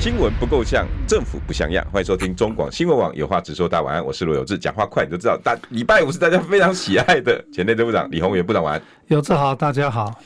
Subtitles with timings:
[0.00, 1.86] 新闻不够像，政府不像样。
[1.92, 3.68] 欢迎收听中广新闻网有话直说。
[3.68, 5.38] 大家晚安，我是罗有志，讲话快你就知道。
[5.44, 8.82] 大礼拜五是大家非常喜爱的前内政部长李鸿源部长晚安。
[9.08, 10.18] 有志好，大家好。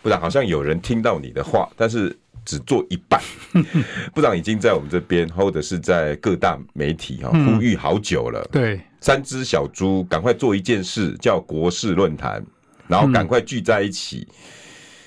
[0.00, 3.20] 部长好像有人听到你的话，但是只做一半。
[4.14, 8.42] 部长已经在我们这边，或者是在各大媒体哈呼吁好久了。
[8.50, 12.42] 对，三只小猪赶快做一件事，叫国事论坛，
[12.86, 14.26] 然后赶快聚在一起。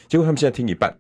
[0.08, 0.96] 结果他们现在听一半。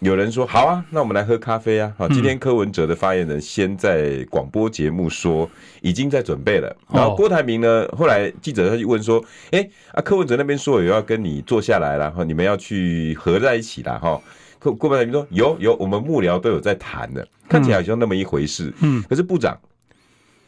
[0.00, 1.92] 有人说好啊，那我们来喝咖啡啊！
[1.98, 5.48] 好，今天柯文哲的发言人先在广播节目说
[5.82, 14.18] 已经在准备了，然后郭台铭呢，后来记者他就问说，哎啊，柯文哲那边说有要跟你坐下来，然后你们要去合在一起了哈。
[14.58, 18.72] 郭郭台铭说有有，我们幕僚都有在谈的，看起来好像那么一回事。
[18.80, 19.58] 嗯，可是部长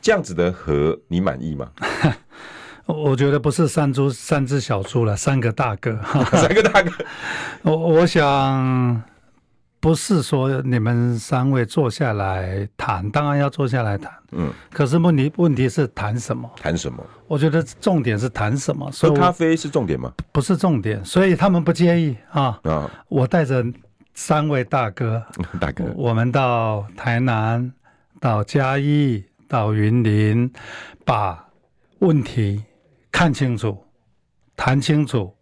[0.01, 1.69] 这样子的和你满意吗？
[2.87, 6.01] 我觉得不是三猪三只小猪了，三个大哥，
[6.33, 6.91] 三个大哥。
[7.65, 9.03] 我我想。
[9.83, 14.13] 不是说你们三位坐下来谈，当然要坐下来谈。
[14.31, 16.49] 嗯，可是问题问题是谈什么？
[16.57, 17.05] 谈什么？
[17.27, 18.89] 我觉得重点是谈什么？
[18.93, 20.13] 喝咖啡是重点吗？
[20.31, 22.61] 不是重点，所以他们不介意啊。
[22.63, 23.65] 啊，我带着
[24.15, 25.21] 三位大哥，
[25.59, 27.73] 大哥，我们到台南、
[28.21, 30.49] 到嘉义、到云林，
[31.05, 31.45] 把
[31.99, 32.63] 问题
[33.11, 33.85] 看清楚、
[34.57, 35.35] 谈清楚、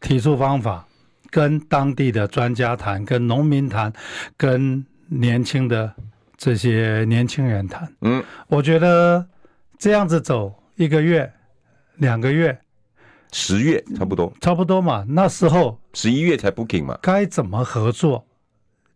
[0.00, 0.84] 提出方法。
[1.32, 3.90] 跟当地的专家谈，跟农民谈，
[4.36, 5.92] 跟年轻的
[6.36, 7.90] 这些年轻人谈。
[8.02, 9.26] 嗯，我觉得
[9.78, 11.32] 这样子走一个月、
[11.96, 12.56] 两个月、
[13.32, 15.06] 十月差不多，差不多嘛。
[15.08, 18.26] 那时候十一月才 booking 嘛，该怎么合作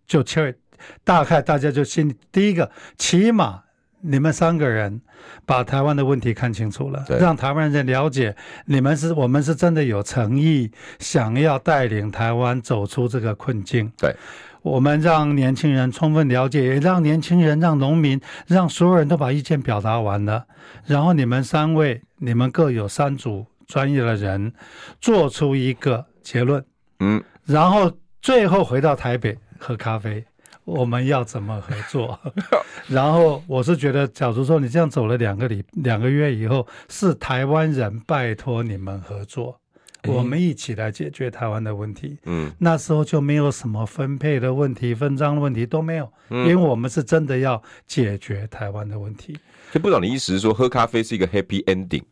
[0.07, 0.55] 就切
[1.03, 3.63] 大概大家就心里第一个起码。
[4.07, 5.01] 你们三个人
[5.45, 8.35] 把台湾的问题看清楚了，让台湾人了解
[8.67, 13.91] 你们是我们是真的有诚意，想要带领台湾走出这个困境。
[13.99, 14.15] 对，
[14.63, 20.47] 我们让年轻人充分了解，也让年轻人、让农民、让所有人都把意见表达完了。
[20.85, 24.53] 然后你们三位，你们各有三组专业的人，
[25.01, 26.65] 做出一个结论。
[27.01, 30.25] 嗯，然后最后回到台北喝咖啡。
[30.67, 32.19] 我们要怎么合作？
[32.89, 39.61] 然后我是觉得，假如说你这样走了两个礼两个月以后，是台湾人拜托你们合作，
[40.09, 42.19] 我们一起来解决台湾的问题。
[42.25, 49.39] 嗯，那时候就没有什么分配的问题、分赃的问题都没有，因为我们是真的要解决台湾的问题。
[49.73, 52.03] 就部长你意思是说，喝咖啡是一个 happy ending，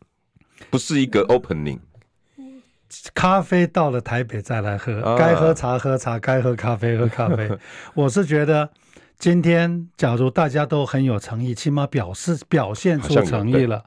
[0.69, 1.79] 不是一个 opening。
[3.13, 7.49] 咖啡到了台北再来喝，该喝茶喝茶，该喝咖啡喝咖啡。
[7.93, 8.69] 我是觉得，
[9.17, 13.83] 今天假如大家都很有诚意，起码表示表现出诚意了，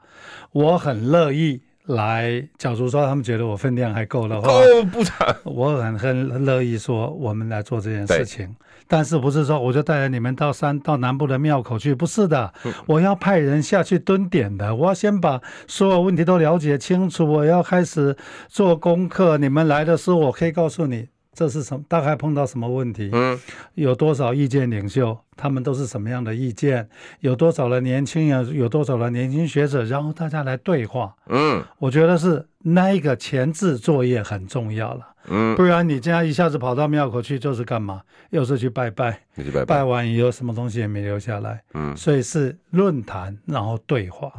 [0.51, 1.61] 我很乐意。
[1.85, 5.35] 来，假如说他们觉得我分量还够的话，够不长。
[5.43, 8.55] 我很很乐意说，我们来做这件事情。
[8.89, 11.93] 但是不是说我就带着你们到山到南部的庙口去？
[11.93, 12.51] 不是的，
[12.87, 14.75] 我要派人下去蹲点的。
[14.75, 18.17] 我要先把所有问题都了解清楚，我要开始
[18.47, 19.37] 做功课。
[19.37, 21.07] 你们来的时候，我可以告诉你。
[21.33, 21.83] 这是什么？
[21.87, 23.09] 大概碰到什么问题？
[23.13, 23.39] 嗯，
[23.75, 25.17] 有多少意见领袖？
[25.37, 26.89] 他们都是什么样的意见？
[27.21, 28.53] 有多少的年轻人？
[28.53, 29.85] 有多少的年轻学者？
[29.85, 31.15] 然后大家来对话。
[31.27, 35.07] 嗯，我觉得是那一个前置作业很重要了。
[35.29, 38.01] 嗯，不然你这样一下子跑到庙口去，就是干嘛？
[38.31, 41.61] 又是去拜拜，拜拜，拜完以后什么东西也没留下来。
[41.73, 44.31] 嗯，所以是论坛，然后对话。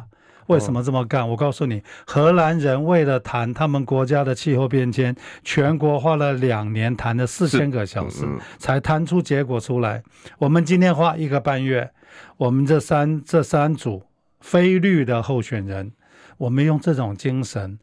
[0.51, 1.27] 为什么这么干？
[1.27, 8.25] 我告诉你，荷兰人为了谈他们国家的气候变迁，全国花了两年，谈了四千个小时，
[8.57, 10.03] 才谈出结果出来。
[10.37, 11.89] 我们今天花一个半月，
[12.37, 14.03] 我们这三这三组
[14.41, 15.93] 非绿的候选人，
[16.37, 17.79] 我们用这种精神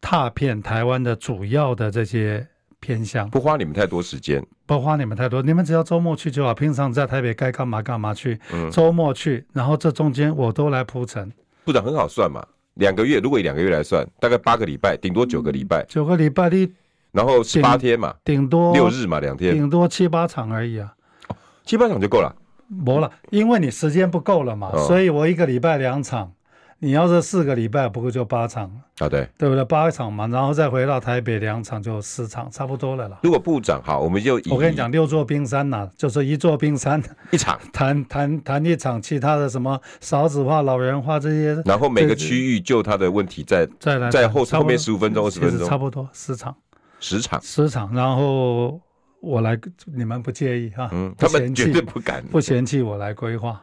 [0.00, 2.46] 踏遍台湾的主要的这些
[2.80, 6.54] 偏向，不花你们太多时间，不花你们太多，你们只要周末去就好。
[6.54, 8.38] 平常在台北该干嘛干嘛去，
[8.72, 11.32] 周末去，然后这中间我都来铺陈。
[11.68, 12.42] 部长很好算嘛，
[12.76, 16.72] 两个月，如果以两个月来算，大概八个礼拜，顶多九个礼拜，九个礼拜的，
[17.12, 20.94] 然后十八天嘛，顶多六日嘛，两天，顶多七八场而已啊，
[21.28, 21.36] 哦、
[21.66, 22.34] 七八场就够了，
[22.68, 26.32] 没了，因为你时间不够了嘛，哦、所以我一个礼拜两场，
[26.80, 29.64] 你要是四个礼拜，不过就八场啊，对，对不对？
[29.64, 33.18] 八场嘛，然后再回到台北两场，就十场，差不多了啦。
[33.24, 37.02] 如果部长好，我们就我跟你讲，六座冰山呐、啊，就是一座冰山
[37.32, 46.54] 一场 谈谈谈一场，其他的什么少子化、老人化这些，然后每个区域就他的问题再再来在后后面十五分钟、二十分钟，差不多十场，
[47.00, 48.80] 十场，十场，然后
[49.20, 50.88] 我来，你们不介意哈？
[50.92, 53.60] 嗯，他们绝对不敢，不嫌弃我来规划，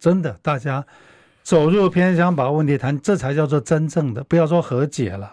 [0.00, 0.84] 真的，大家。
[1.46, 4.24] 走入偏乡，把问题谈，这才叫做真正的。
[4.24, 5.32] 不要说和解了，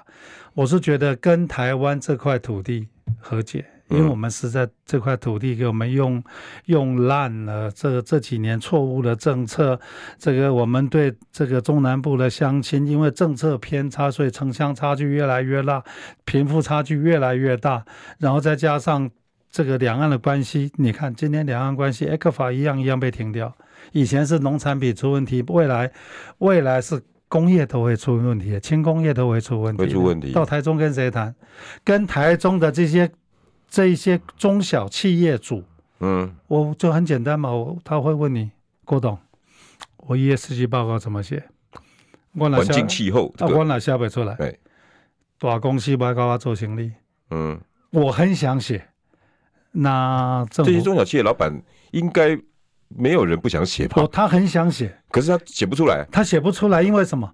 [0.53, 2.87] 我是觉得跟台湾这块土地
[3.17, 6.23] 和解，因为我们实在这块土地给我们用
[6.65, 7.71] 用烂了。
[7.71, 9.79] 这这几年错误的政策，
[10.19, 15.83] 这个我们对这个中南部的乡亲，因为政策偏差，所以城乡差距越来越大，
[16.25, 17.83] 贫富差距越来越大。
[18.19, 19.09] 然后再加上
[19.49, 23.51] 这个两岸的关系，你看今天两岸关系，ECFA 一样一样被停掉。
[23.91, 25.91] 以前是农产品出问题，未来
[26.39, 29.83] 未来是工业都会出问题，轻工业都会出问题。
[29.83, 30.31] 会出问题。
[30.31, 31.33] 到台中跟谁谈？
[31.83, 33.11] 跟台中的这些
[33.67, 35.63] 这一些中小企业主，
[35.99, 38.51] 嗯，我就很简单嘛，我他会问你，
[38.85, 39.17] 郭董，
[39.97, 41.43] 我 ESG 报告怎么写？
[42.37, 44.35] 环境气候，啊，我哪写不出来？
[44.35, 44.59] 对，
[45.39, 46.91] 大公司不要跟我做行李。
[47.31, 47.59] 嗯，
[47.91, 48.89] 我很想写。
[49.71, 52.39] 那这些中小企业老板应该。
[52.97, 54.01] 没有人不想写吧？
[54.01, 56.05] 哦，他很想写，可是他写不出来。
[56.11, 57.31] 他写不出来，因为什么？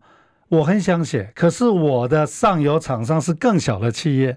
[0.50, 4.36] 我很想写，可是我的上游厂商是更小的企业。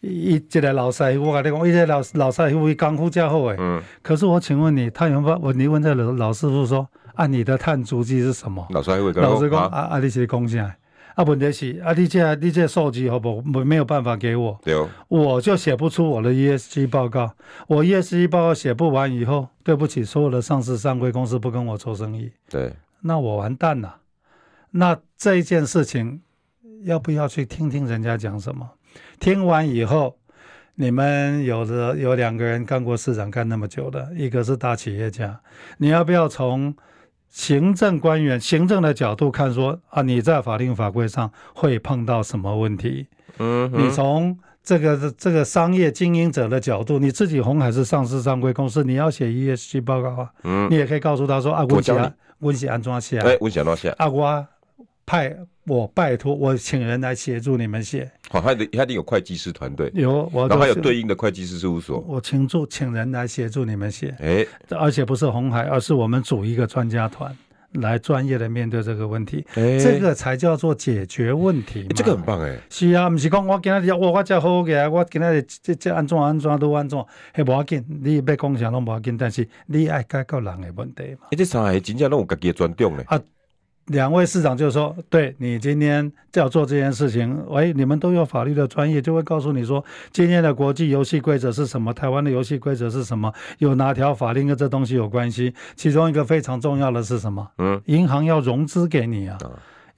[0.00, 3.56] 一这个老师傅，我跟你讲，一个老老师傅功夫较好诶。
[3.58, 3.82] 嗯。
[4.00, 5.52] 可是我请问你，他有没有我？
[5.52, 8.66] 你问这老老师傅说，啊，你的碳足迹是什么？
[8.70, 10.74] 老师傅老师讲，啊啊，你是讲啥？
[11.14, 13.42] 啊，问题是啊，你这你这数据好不？
[13.42, 17.34] 没没有办法给我，对哦，我就写不出我的 ESG 报告。
[17.66, 22.72] 我 ESG 报告写不完以后，对不起，所有的上市上柜公司不跟我做生意，对，
[23.02, 23.98] 那我完蛋了。
[24.70, 26.22] 那这一件事情
[26.84, 28.70] 要不要去听听人家讲什么？
[29.20, 30.16] 听完以后，
[30.76, 35.40] 你们有的有两个人干过市长干那么久的，一个是大企业家，
[35.76, 36.74] 你要不要从？
[37.32, 43.08] 行政官员、行政的角度看说啊，你在法令法规上会碰到什么问题？
[43.38, 50.30] 嗯，你从这个这个商业经营者的角度，你自己红海是上市上柜公司，你要写 ESG 报告啊。
[50.44, 54.46] 嗯，你也可以告诉他说啊，我写我写安装写，哎，我写安装写啊，我
[55.04, 58.10] 派我拜托我请人来协助你们写。
[58.30, 62.04] 好，他得他得有会计师团队，有我，然后还有对应的会计师事务所。
[62.08, 67.36] 我请助请人来协助你们写，哎，而且不是红海，而是我们组一个专家团
[67.74, 71.86] 来专业的面对这个问题，哎，这个才叫做解决问题。
[71.94, 76.98] 这个很棒哎，是啊，不是讲我今天我我这好嘅，我今天这这安怎安怎都安怎，
[77.32, 81.28] 还无要紧，你要讲啥拢无要紧，但是你爱解决人的问题嘛。
[81.30, 83.04] 哎，这三个真正拢有家己的专长嘞。
[83.06, 83.20] 啊
[83.86, 95.52] 两位市长就说：“对你今天要做这件事情，喂，你们都有法律的专业，就会告诉你说，今天的国际游戏规则是什么，台湾的游戏规则是什么，有哪条法令跟这东西有关系？
[95.74, 97.50] 其中一个非常重要的是什么？
[97.58, 99.36] 嗯，银行要融资给你啊，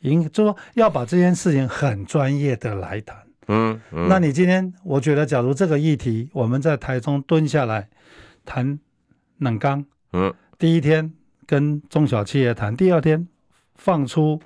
[0.01, 3.19] 银就说要把这件事情很专业的来谈。
[3.49, 7.87] 嗯，嗯，那你今天，我觉得，假如这个议题我们在台中蹲下来
[8.47, 8.79] 谈
[9.39, 9.85] 冷钢，
[10.15, 11.13] 嗯，第一天
[11.47, 13.29] 跟中小企业谈，第二天。”
[13.77, 14.41] 放出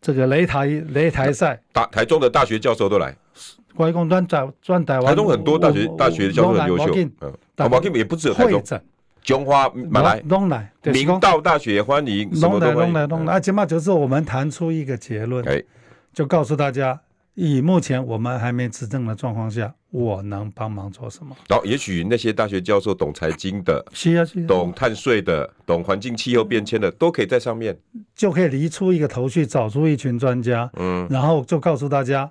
[0.00, 3.16] 这个擂台擂台赛，大台中的大学教授都来，
[3.76, 7.32] 外公专台专台湾，台中很多大学大学教授很优秀，嗯，
[7.70, 8.62] 毛金也不只有台中，
[9.22, 10.20] 中华马来。
[10.20, 15.44] 东来，明道大学欢迎，东来东来东来，啊，起码就是我们谈出一个结论，
[16.12, 17.00] 就告诉大家。
[17.34, 21.34] 以目前我们还没执政的状况下，我能帮忙做什么？
[21.48, 27.78] 然后，也许那些大学教授懂财经的，是啊，是啊，懂碳税的，懂环境气候变迁的，都可以在上面，
[28.14, 32.30] 就可以离出一个头绪，找出一群专家，嗯，然后就告诉大家，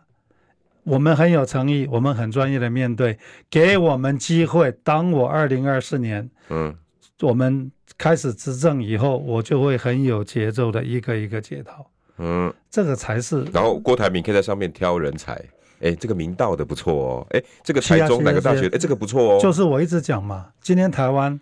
[0.83, 3.17] 我们很有诚意，我们很专业的面对，
[3.49, 4.71] 给我们机会。
[4.83, 6.75] 当我二零二四年，嗯，
[7.21, 11.89] 我们开始执政以后，我就会很有节奏的一个一个解套。
[12.19, 13.43] 嗯，这个才是。
[13.53, 15.33] 然后郭台铭可以在上面挑人才，
[15.81, 19.39] 哎，这个明道的不错哦，哎，这个台中哪个大学，哎，这个不错哦。
[19.41, 21.39] 就是我一直讲嘛，今天台湾，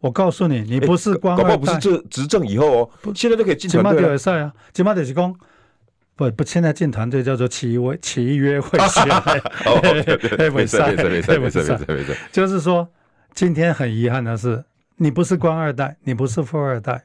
[0.00, 4.00] 我告诉你，你不是官二代，搞不好不是这执政以后哦，现在都可以进团队。
[4.00, 5.34] 金马赛啊，金马就是讲，
[6.14, 9.02] 不不，现在进团队叫做契约契约会选。
[9.66, 9.80] 哦，
[10.54, 12.16] 没事没事没事没事没事没事。
[12.30, 12.88] 就是说，
[13.34, 14.62] 今天很遗憾的是，
[14.96, 17.02] 你不是官二代，你不是富二代。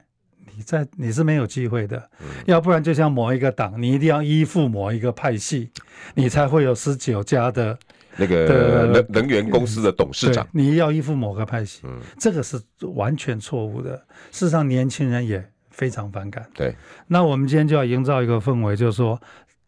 [0.57, 5.69] 你在你是没有机会的，嗯、要不然就像某一个党，你一定要依附某一个派系，
[6.15, 7.77] 你才会有十九家的
[8.15, 10.47] 那个能能源公司的董事长。
[10.51, 12.59] 你要依附某个派系，嗯、这个是
[12.95, 13.95] 完全错误的。
[14.31, 16.43] 事实上，年轻人也非常反感。
[16.55, 19.21] 对，那我们今天就要营造一个氛围，就是说，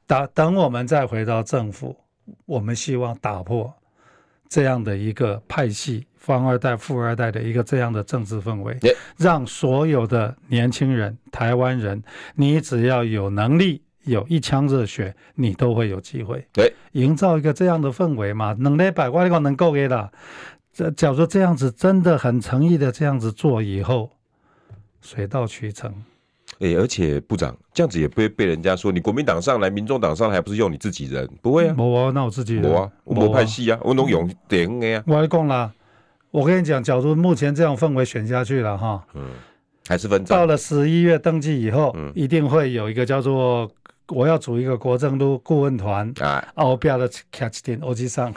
[0.07, 1.95] 等等我们再回到政府，
[2.47, 3.71] 我们希望打破
[4.49, 8.77] 这样的一个派系，官二代、富二代的一个这样的政治氛围，
[9.17, 12.03] 让所有的年轻人、台湾人，
[12.35, 13.83] 你只要有能力。
[14.05, 16.47] 有一腔热血，你都会有机会。
[16.51, 20.11] 对，营造一个这样的氛围嘛，能力百块个能够给的。
[20.73, 24.09] 这假如这样子真的很诚意的这样子做以后，
[25.01, 25.93] 水到渠成。
[26.59, 31.27] 哎、欸，而且部长这样子也不会被人家说你国民党上来，民众党上来还不是用你自己人？
[31.41, 32.71] 不会啊，没啊，那我自己人。
[32.71, 34.69] 我啊，我派系啊，我能用点。
[35.05, 35.71] 我跟你讲啦，
[36.31, 39.23] 我跟你讲，假如目前这样氛围选下去了哈，嗯，
[39.87, 43.69] 还是分到了十一月登记以后，嗯，一定会有一个叫做。
[44.11, 48.33] 我要组一个国政都顾问团，啊，我不要的卡一点欧吉桑，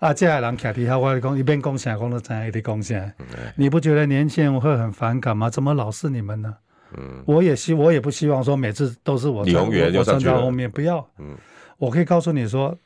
[0.00, 3.12] 啊，这些人卡底下，我讲一边讲啥，讲到怎样一边讲啥，
[3.54, 5.48] 你不觉得年轻人会很反感吗？
[5.48, 6.56] 怎么老是你们呢？
[6.96, 11.36] 嗯，我也希我也不希望说每次都是我站我站在后面，不要，嗯，
[11.78, 12.76] 我可以告诉你说，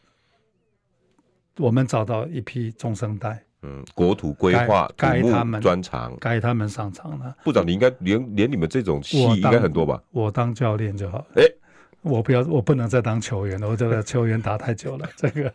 [1.59, 7.35] 我们找到一批中生代，嗯，国土规划该他们专长，该他们上场了。
[7.45, 10.03] 部长，你应该连连你们这种戏应该很多吧？
[10.11, 11.27] 我当教练就好。
[11.37, 11.43] 哎。
[12.05, 13.67] 我不要，我不能再当球员了。
[13.67, 15.51] 我这个 球员打太久了，这个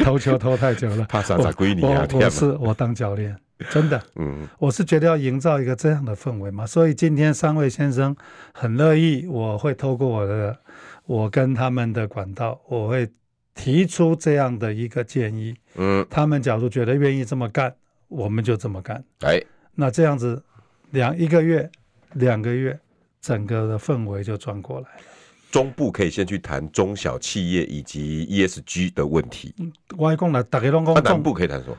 [0.00, 1.06] 投球投太久了。
[1.08, 2.04] 怕啥子归你啊？
[2.12, 3.38] 我是我当教练，
[3.70, 4.02] 真的。
[4.16, 6.66] 嗯，我是觉得要营造一个这样的氛围嘛。
[6.66, 8.16] 所以今天三位先生
[8.52, 10.58] 很乐意，我会透过我的
[11.06, 13.08] 我跟他们的管道，我会
[13.54, 15.54] 提出这样的一个建议。
[15.74, 17.74] 嗯，他们假如觉得愿意这么干，
[18.08, 19.02] 我们就这么干。
[19.20, 19.42] 哎，
[19.74, 20.42] 那这样子
[20.90, 21.70] 两一个月、
[22.14, 22.78] 两个月，
[23.20, 25.02] 整个的氛围就转过来了。
[25.50, 29.54] 中部可以先去谈中小企业以及 ESG 的问题。
[29.98, 30.94] 我还讲了，大家拢讲。
[31.02, 31.76] 南部可以谈什么？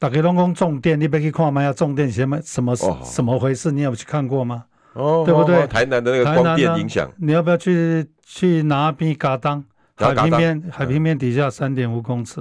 [0.00, 3.70] 大家拢讲重电，你别去看嘛，要重电什么什么什么回事？
[3.70, 4.64] 你有去看过吗？
[4.94, 5.66] 哦，对不对？
[5.66, 9.62] 台南的那个光电影响，你要不要去去拿边嘎当？
[9.96, 12.40] 海平面海平面底下三点五公尺，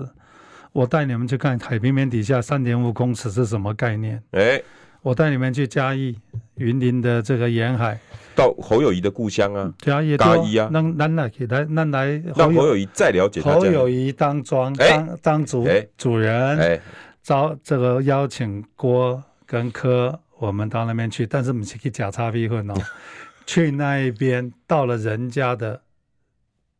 [0.71, 4.23] 我带你们去看海平面底下三点五公尺是什么概念？
[4.31, 4.61] 哎，
[5.01, 6.17] 我带你们去嘉义
[6.55, 7.99] 云林的这个沿海。
[8.35, 13.51] 到侯友谊的故乡啊，嘉义嘉义啊，那那来给他，那来让侯友谊再了解他。
[13.51, 16.79] 侯友谊当庄当当主主人，
[17.21, 22.73] 招这个邀请郭跟柯，我们到那边去，但是我们是去假差逼混哦，
[23.45, 25.81] 去那一边到了人家的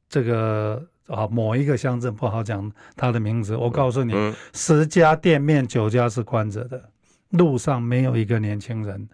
[0.08, 4.14] 这个啊某一个乡镇，不好讲他的名字，我告诉你，
[4.54, 6.90] 十家店面九家是关着的，
[7.30, 9.08] 路上没有一个年轻人。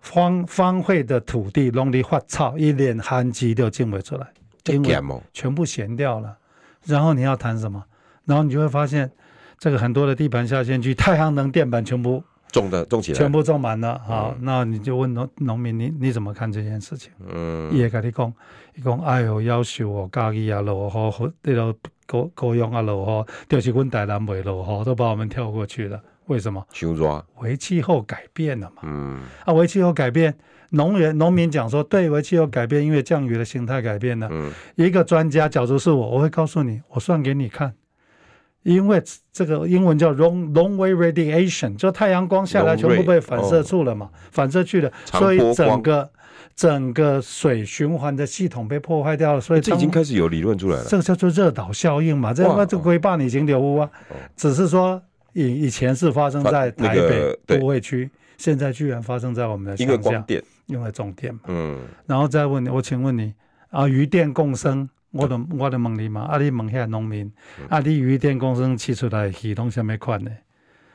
[0.00, 4.26] 荒荒废的土地，农地发草，一脸寒气就进不出来，
[4.66, 6.38] 因为全部闲掉了。
[6.84, 7.84] 然后你要谈什么？
[8.24, 9.10] 然后你就会发现，
[9.58, 14.00] 这个很多的地盘下线区，太阳能电板全部种的种起来，全部种满了。
[14.06, 17.12] 好，嗯、那你就问农农民，你你怎么看这件事情？
[17.28, 18.32] 嗯，也跟你讲，
[18.74, 21.74] 你讲哎呦，要求我家己啊落雨，这个
[22.06, 26.00] 高高阳啊落雨，就是阮台南袂落雨，都把我们跳过去了。
[26.26, 26.64] 为什么？
[27.40, 28.82] 为气候改变了嘛。
[28.82, 30.34] 嗯，啊，为气候改变，
[30.70, 34.28] 农人农民讲说，对，为气候改变，因为降雨的形态改变了。
[34.30, 37.74] 嗯，一个专家，假如是我，我会告诉你，我算给你看，
[38.62, 46.10] 因为这个英文叫 long long wave radiation，就太阳光下来全部被反射住了嘛，反射去了，所以整个
[46.54, 49.40] 整个水循环的系统被破坏掉了。
[49.40, 52.34] 所以这已经开始有理论出来了，这个叫做热岛效应嘛。
[52.34, 53.90] 这个这个规划已经流污啊，
[54.36, 55.00] 只是说。
[55.34, 61.40] 以以前是发生在台北都会区，现在居然发生在我们的乡下，因为光电，因为种电嘛。
[61.46, 63.34] 嗯，然后再问你，我请问你
[63.70, 67.32] 啊，鱼电共生，我的我的问你嘛，啊，你问下农民，
[67.68, 70.30] 啊，你渔电共生起出来系统什么款的？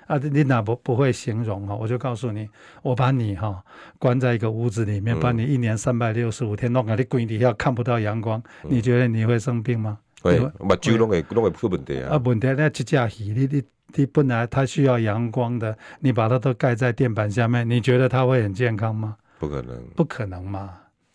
[0.07, 1.75] 啊，你哪不不会形容哈？
[1.75, 2.49] 我就告诉你，
[2.81, 3.63] 我把你哈
[3.97, 9.99] 关在一个屋子里面，把你一年三百六十五天弄在你柜底下看不到阳光，你觉得你会生病吗？
[10.21, 12.15] 会，目睭拢会拢会出问题啊。
[12.15, 13.63] 啊，问题那这只鱼，你你。
[13.95, 19.15] 你本来它需要阳光的，你把它都盖在电板下面，你觉得它会很健康吗？
[19.37, 20.71] 不可能，不可能嘛。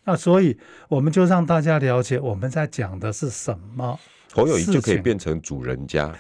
[0.09, 0.57] 那所以
[0.89, 4.01] 我们就让大家了解我们在讲的是什么。
[4.33, 6.11] 侯友谊就可以变成主人家，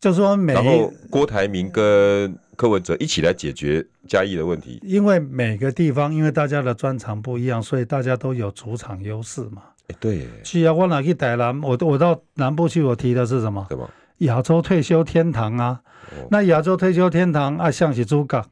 [0.00, 4.80] 就说每然后郭台铭跟柯文哲一起来解决嘉义的问题。
[4.82, 9.62] 因为每个地方，因为大家的专长不一样，所以大家都有主场优势嘛。
[9.88, 10.26] 哎，对。
[10.42, 11.60] 去啊，我哪去台南？
[11.62, 13.66] 我我到南部去，我提的是什么？
[13.68, 13.90] 什么？
[14.18, 18.42] 亚洲退休天堂啊，哦、那亚洲退休天堂啊，像是主角，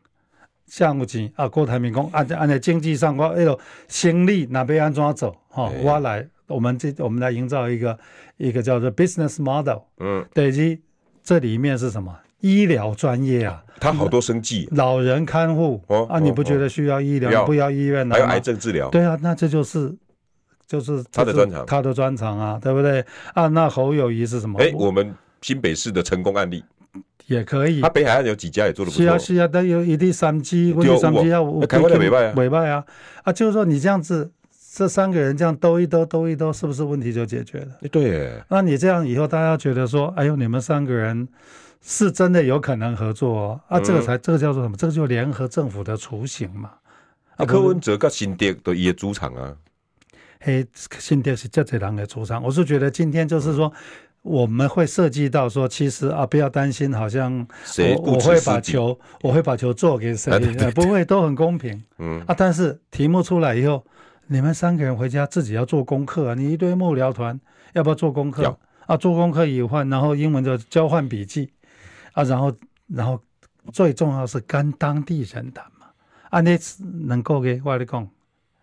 [0.71, 3.59] 项目钱啊，郭台铭讲，按按在经济上，我哎呦，
[3.89, 5.37] 行李哪边安怎走？
[5.49, 7.99] 哈、哦，我来，我们这我们来营造一个
[8.37, 10.81] 一个叫做 business model，嗯，等于
[11.25, 12.17] 这里面是什么？
[12.41, 17.45] 医疗专业啊，他好多生计，老人看护哦啊，你不觉得需要医疗？
[17.45, 18.89] 不要医院还有癌症治疗？
[18.91, 19.93] 对啊，那这就是
[20.69, 23.05] 就是他的专长，他的专长啊，对不对？
[23.35, 24.59] 啊，那侯友谊是什么？
[24.62, 25.12] 哎，我们
[25.43, 26.65] 新北市的成功案例。
[27.31, 29.05] 也可以，他北海岸有几家也做的不错。
[29.05, 32.11] 是啊，是啊，但有一地三机，一地三机要我开会的委
[32.49, 32.85] 外啊，啊，
[33.23, 34.33] 啊，就是说你这样子，
[34.75, 37.89] 这三个人这样兜一兜，兜一兜，是不是问题就解决了？
[37.93, 41.29] 对，那你这样以后大家觉得说，哎呦，你们三个人
[41.81, 44.77] 是真的有可能合作哦，啊，这个才这个叫做什么？
[44.77, 46.73] 这个就联合政府的雏形嘛。
[47.37, 49.55] 啊，柯文哲跟新店都也主场啊，
[50.41, 50.67] 嘿，
[50.99, 53.73] 新店是这这两个主场，我是觉得今天就是说。
[54.23, 57.47] 我们会涉及到说，其实啊，不要担心，好像
[57.79, 60.31] 我我会把球，我会把球做给谁？
[60.73, 61.83] 不会，都很公平。
[61.99, 63.83] 嗯啊，但是题目出来以后，
[64.27, 66.35] 你们三个人回家自己要做功课啊。
[66.35, 67.41] 你一堆幕僚团
[67.73, 68.59] 要不要做功课？
[68.87, 71.50] 啊，做功课以后，然后英文就交换笔记
[72.12, 72.53] 啊，然后
[72.89, 73.19] 然后
[73.73, 75.87] 最重要是跟当地人谈嘛。
[76.29, 76.59] 啊，那
[77.07, 78.07] 能够给我来讲，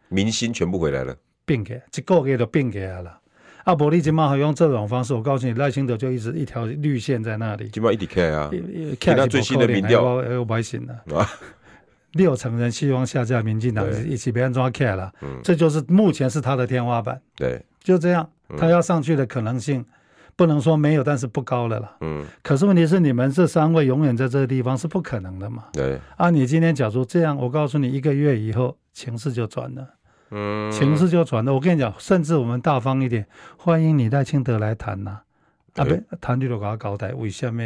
[0.10, 3.20] 明星全部回来了，变给一个月都变给来了。
[3.68, 7.68] 阿伯利今嘛还用这种方式，我告诉你，赖清德就一直一条绿线在那里。
[7.68, 8.50] 今嘛一直开啊，
[8.98, 10.22] 看他最新的民调，
[12.14, 15.12] 六成人希望下架民进党，一起别人抓开了。
[15.22, 17.20] 嗯，这就是目前是他的天花板。
[17.36, 19.86] 对，就这样，他要上去的可能性
[20.38, 21.98] 不能说没有，但是不高了啦。
[22.00, 25.66] 嗯，可是问题是你们这三位永远在这个地方是不可能的嘛？
[25.74, 29.86] 对，啊，你今天假如这样，我告诉你，一个月以后情势就转了。
[30.30, 31.54] 嗯，情势就转了。
[31.54, 33.26] 我跟你讲，甚至我们大方一点，
[33.58, 35.22] 欢迎你赖清德来谈呐。
[35.76, 37.64] 啊，不，谈就给他交代，为什么？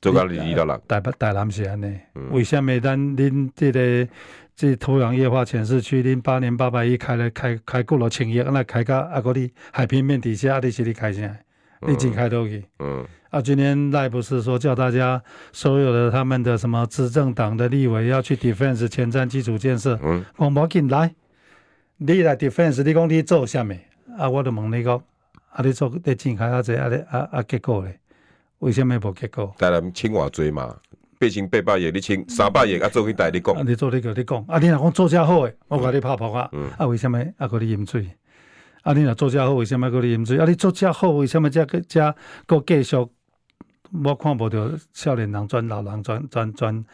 [0.00, 1.96] 做到你遇到了台北台南是安尼？
[2.32, 4.08] 为什么咱恁这个
[4.56, 11.30] 这土壤液化潜势区，恁八年八百亿开了开开过了千亿，那开个啊个哩海平面底下，你是你开啥？
[11.86, 12.64] 你进开都去。
[12.80, 13.04] 嗯。
[13.30, 19.98] 啊，今天赖不是说叫大家所有的他们的什么执政党的立委要去 defense 前瞻基础建设？
[20.02, 20.24] 嗯。
[20.36, 21.14] 广播进来。
[21.98, 23.72] 你来 defense，你讲你做啥物？
[24.18, 24.96] 啊，我就问你讲，
[25.50, 27.98] 啊，你做你展开啊，济啊，啊啊结果咧？
[28.58, 29.54] 为什么无结果？
[29.58, 30.76] 当然清偌济嘛，
[31.18, 33.54] 八千八百亿你清三百亿啊，做去代你讲。
[33.54, 36.48] 啊，你做你叫你讲，啊，你若讲做遮好诶，我甲你拍拍啊。
[36.52, 36.70] 嗯。
[36.78, 37.46] 啊，为什么啊？
[37.46, 38.08] 搁你饮水？
[38.82, 40.38] 啊，你若做遮好，为什么搁你饮水？
[40.38, 42.14] 啊，你做遮好，为什么遮个遮
[42.46, 42.96] 搁继续？
[44.04, 46.84] 我看不到少年人转老人转转转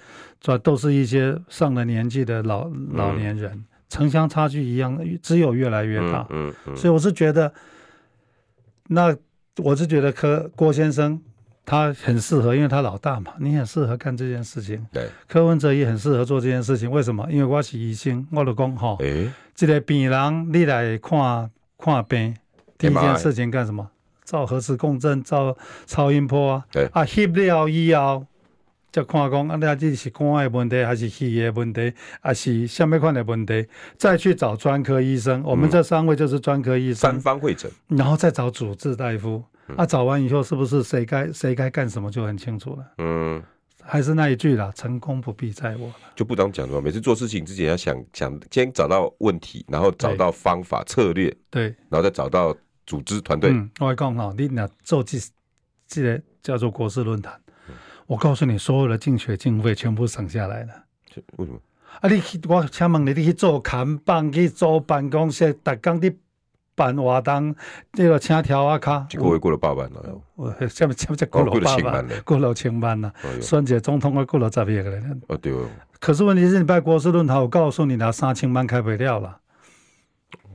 [0.41, 3.65] 转，都是一些上了年纪的老老年人。
[3.89, 6.27] 嗯城乡差距一样，只有越来越大。
[6.29, 7.51] 嗯嗯，嗯，所以我是觉得，
[8.89, 9.17] 那
[9.57, 11.19] 我是觉得柯郭先生
[11.65, 14.87] 他很适合，因为他老大嘛，你很适合干这件事情。
[14.93, 16.91] 对，柯文哲也很适合做这件事情。
[16.91, 17.27] 为什么？
[17.31, 22.37] 因为我是医生，我就讲哈，诶，这个病人你来看看病，
[22.77, 23.91] 第一件事情干什么？
[24.25, 26.65] 照核磁共振，照超音波啊。
[26.71, 28.27] 对啊，吸了以后。
[28.91, 33.67] 再看讲，啊，那这是肝的问题，还是肺的问题，还是什么款的问题？
[33.97, 35.43] 再去找专科医生。
[35.45, 39.43] 我们这三位就是专科医生，三方会诊，然后再找主治大夫。
[39.77, 42.87] 啊，找完以后是不是谁该谁该干什么就很清楚了？
[42.97, 43.43] 嗯，
[43.83, 45.93] 还是那一句啦，成功不必在我。
[46.17, 53.51] 就不当讲了，每次做事情之前要想想，先找到问题，然后找到方法策略，对，然后再找到组织团队。
[53.51, 55.19] 嗯，我讲哈，你那做这
[55.87, 57.39] 这个叫做国事论坛。
[58.09, 60.71] 我告诉你，所有的竞选经费全部省下来了。
[61.37, 61.61] 为什么？
[62.01, 66.11] 啊，你去我请问你，你去做看板，去做办公室，逐工的
[66.75, 67.55] 办活动，
[67.93, 70.19] 这个请条啊卡，一个月过了八万了。
[70.37, 73.13] 我下面下面再过了八万，过了千万了。
[73.43, 75.23] 选举总统我过了十亿个人。
[75.27, 75.69] 哦对哦。
[76.01, 79.39] 可是问题是你办国事论坛，我告诉你，拿三千万开不了了。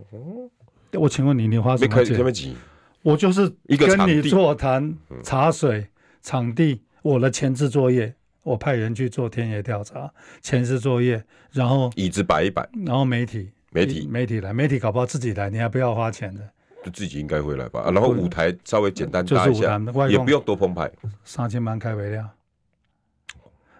[0.09, 0.49] 哦。
[0.93, 2.55] 我请问你，你花什么钱？
[3.03, 5.87] 我就是跟你座谈、茶水、
[6.23, 6.81] 场地。
[7.03, 10.09] 我的前置作业，我派人去做田野调查，
[10.41, 16.49] 前置作业，然后椅子摆一摆，然后媒体，媒体，媒体来，媒体搞不好自己来，你还不要花钱的，
[16.85, 17.91] 就自己应该会来吧。
[17.91, 19.77] 然后舞台稍微简单搭一下，
[20.09, 20.89] 也不用多澎湃，
[21.25, 22.29] 三千万开为料，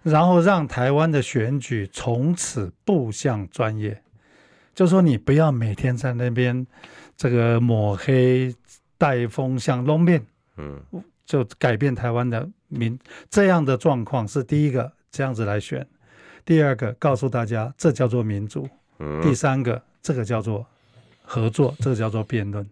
[0.01, 4.01] 然后让台湾的选举从此步向专业，
[4.75, 6.67] 就说你不要每天在那边
[7.15, 8.53] 这个抹黑
[8.97, 10.25] 带风向弄面，
[10.57, 10.81] 嗯。
[11.25, 12.97] 就改变台湾的民
[13.29, 15.87] 这样的状况是第一个这样子来选，
[16.43, 18.67] 第二个告诉大家这叫做民主，
[18.99, 20.65] 嗯、第三个这个叫做
[21.23, 22.67] 合作，这个叫做辩论，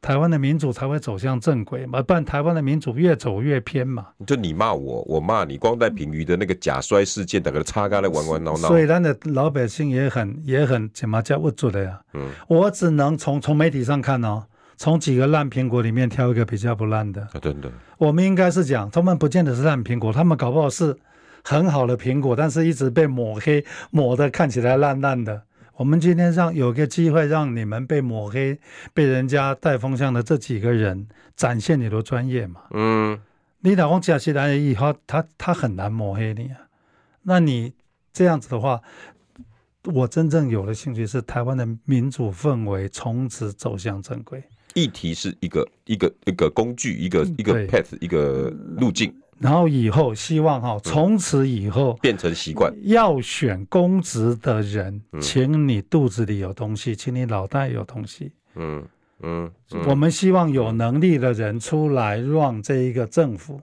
[0.00, 4.08] 台湾的民主才会走向正轨嘛，不然台湾的民主越走越偏嘛。
[4.26, 8.68] 就你骂我，我骂你，光带评语的那个假摔事件，大家擦干来玩玩闹闹。
[8.68, 12.00] 所以咱的老百姓也很也很怎么叫不住的呀？
[12.14, 14.44] 嗯，我只能从从媒体上看哦。
[14.82, 17.22] 从几个烂苹果里面挑一个比较不烂的。
[17.22, 17.70] 啊，对的。
[17.98, 20.98] 我们应该是讲，他们不见得是烂苹果，他们搞不好是
[21.44, 25.44] 很好的苹果，但是一直被抹黑，抹得看起来烂烂的。
[25.76, 28.58] 我们今天让有个机会让你们被抹黑、
[28.92, 32.62] 被人家带风向的这几个人展现你的专业嘛？
[32.72, 33.16] 嗯，
[33.60, 36.58] 你老公假期来以后，他他很难抹黑你啊。
[37.22, 37.72] 那你
[38.12, 38.80] 这样子的话，
[39.84, 44.42] 我真正有的兴趣是台湾的民主氛围从此走向正轨。
[44.74, 49.12] 议题是一个一个一个工具，一个一个 path，一个路径。
[49.38, 52.72] 然后以后希望哈，从此以后变成习惯。
[52.84, 58.30] 要选公职的人，请你肚子里有东西，请你脑袋有东西。
[58.54, 58.86] 嗯
[59.20, 59.50] 嗯，
[59.86, 63.60] 我们希望有能力的人出来让这一个政府。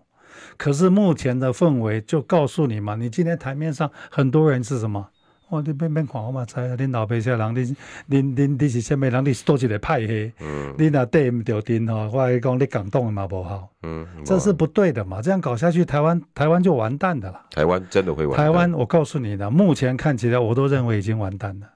[0.58, 5.10] 可是目前的氛围就告诉你嘛，你今天台面上很多人是什么？
[5.50, 6.76] 哦，你别别看我嘛，知啊！
[6.78, 9.26] 恁老爸些人，你你你你是啥物人？
[9.26, 10.32] 你是多一个派系。
[10.40, 10.76] 嗯。
[10.78, 13.68] 你若对唔着阵吼，我来讲你港动的嘛不好。
[13.82, 14.06] 嗯。
[14.24, 17.42] 这是不对的嘛，这样搞下去，台湾台湾就完蛋的了。
[17.52, 18.46] 台湾真的会完蛋。
[18.46, 21.68] 台湾，我告诉你的，目前看起来，我都认为已经完蛋了，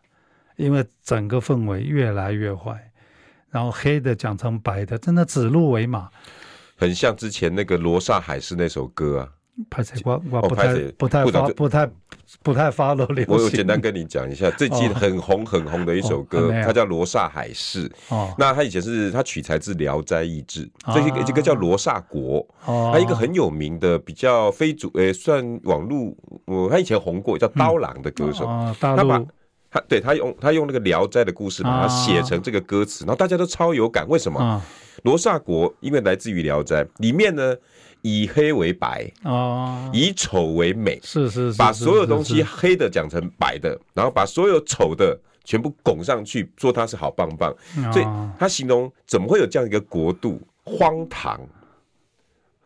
[0.55, 2.91] 因为整个氛围越来越坏，
[3.49, 6.09] 然后黑的讲成白的，真的指鹿为马。
[6.77, 9.29] 很像之前那个罗刹海市那首歌啊。
[9.69, 11.89] 拍谢我我不太不太发不太
[12.41, 13.25] 不太发了流行。
[13.27, 17.87] 我有简单跟你讲一下，最近很红很红的一首歌，它叫《罗刹海市》。
[18.09, 22.45] 哦，那它以前是它取材自《聊斋异志》，这个这个叫罗刹国。
[22.65, 28.45] 哦，它一个很有名的比较非主诶算网络，我他以前红过叫刀郎的歌手。
[28.79, 29.23] 他把
[29.69, 34.07] 他对他用他用那个《聊斋》的故事把它写成这个歌词，然后大家都超有感。
[34.07, 34.61] 为什么？
[35.03, 37.55] 罗刹国因为来自于《聊斋》里面呢。
[38.03, 47.55] 以黑为白哦，以丑为美，是是是，把所有东西黑的讲成白的，然后把所有丑的全部拱上去，说它是好棒棒。
[47.93, 48.05] 所以
[48.37, 51.39] 他形容怎么会有这样一个国度荒唐？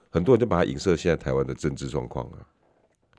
[0.10, 2.42] 很多人就把它影射现在台湾的政治状况啊，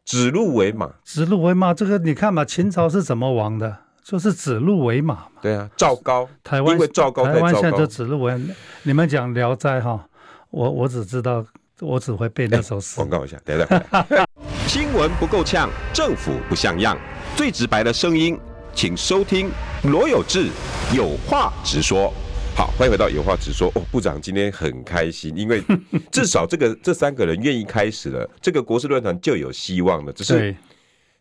[0.05, 1.73] 指鹿为马，指鹿为马。
[1.73, 3.79] 这个你看嘛，秦朝是怎么亡的？
[4.03, 5.27] 就是指鹿为马嘛。
[5.41, 8.37] 对啊，赵高，台湾因为赵高台湾现在就指鹿为。
[8.83, 10.09] 你们讲聊斋哈，
[10.51, 11.47] 我我只知道。
[11.81, 12.97] 我只会背那首诗。
[12.97, 14.27] 广告一下，等一下。
[14.67, 16.99] 新闻不够呛，政府不像样，
[17.37, 18.39] 最直白的声音，
[18.75, 19.51] 请收听
[19.85, 20.49] 罗有志
[20.95, 22.13] 有话直说。
[22.55, 23.71] 好，欢迎回到有话直说。
[23.77, 25.63] 哦，部长今天很开心，因为
[26.13, 30.13] 至少这个这三个人愿意开始了，这个国事论坛就有希望了。
[30.13, 30.55] 只是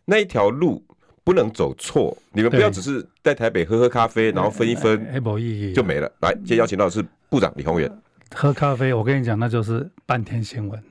[0.04, 0.84] 那一条路
[1.24, 6.10] 不能走错，你们不要只是在台北喝喝咖啡，然后分一分，没意义，就没了。
[6.20, 7.90] 来，今天邀请到的是部长李宏源。
[8.34, 10.82] 喝咖啡，我跟你讲，那就是半天新闻。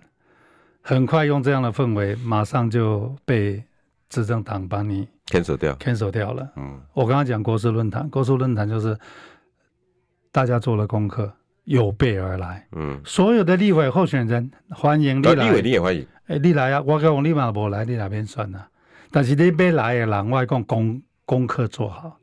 [0.81, 3.63] 很快用这样的氛围，马上就被
[4.09, 6.49] 执政党帮你 cancel 掉，cancel 掉了。
[6.55, 8.97] 嗯，我刚刚讲国事论坛，国事论坛就是
[10.31, 11.31] 大家做了功课，
[11.65, 12.65] 有备而来。
[12.71, 16.01] 嗯，所有的立委候选人欢迎你来，立委你也欢迎。
[16.27, 16.81] 哎、欸，你来啊！
[16.85, 18.65] 我讲你嘛不来，你哪边算呢？
[19.11, 22.17] 但是你别来的人，我讲功功课做好。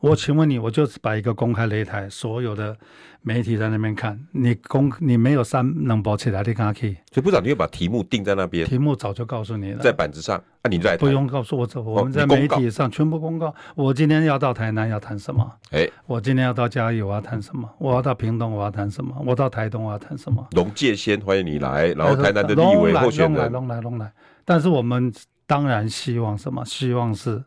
[0.00, 2.76] 我请问你，我就是摆一个公开擂台，所有的
[3.22, 6.92] 媒体在那边看你公，你没有三能保起来的，刚刚可以。
[7.10, 8.66] 所以部长，你又把题目定在那边？
[8.66, 10.42] 题目早就告诉你了，在板子上。
[10.62, 13.54] 那、啊、你在，不用告诉我，这我们在媒体上全部公告。
[13.74, 15.50] 我今天要到台南要谈什么？
[15.70, 17.68] 哎，我今天要到嘉义我要谈什么？
[17.78, 19.14] 我要到屏东我要谈什么？
[19.24, 20.46] 我到台东我要谈什么？
[20.52, 24.12] 龙界先欢迎你来，然后台南的立委候选人，龙来龙来龙来。
[24.44, 25.10] 但是我们
[25.46, 26.62] 当然希望什么？
[26.64, 27.42] 希望是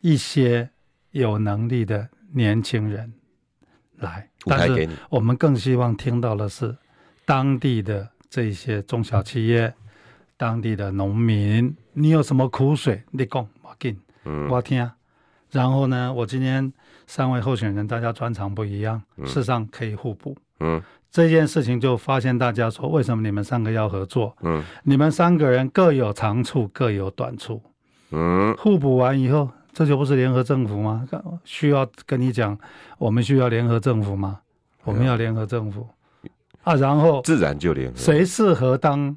[0.00, 0.68] 一些
[1.12, 2.08] 有能力的。
[2.30, 3.10] 年轻人
[4.00, 6.76] 来，但是我们更希望听到的是
[7.24, 9.72] 当地的这些中小企业、
[10.36, 13.98] 当地的农民，你有什么苦水，你讲我紧，
[14.50, 14.90] 我听。
[15.50, 16.70] 然后呢，我今天
[17.06, 20.36] 三位候选人，大家专长不一样，事实上可以互补。
[20.60, 24.36] 嗯，这件事情就发现大家说，为什么你们三个要合作？
[24.42, 27.62] 嗯，你们三个人各有长处，各有短处。
[28.10, 29.48] 嗯，互补完以后。
[29.78, 31.06] 这就不是联合政府吗？
[31.44, 32.58] 需要跟你讲，
[32.98, 34.40] 我们需要联合政府吗？
[34.82, 35.86] 我们要联合政府
[36.64, 37.96] 啊，然后自然就联合。
[37.96, 39.16] 谁适合当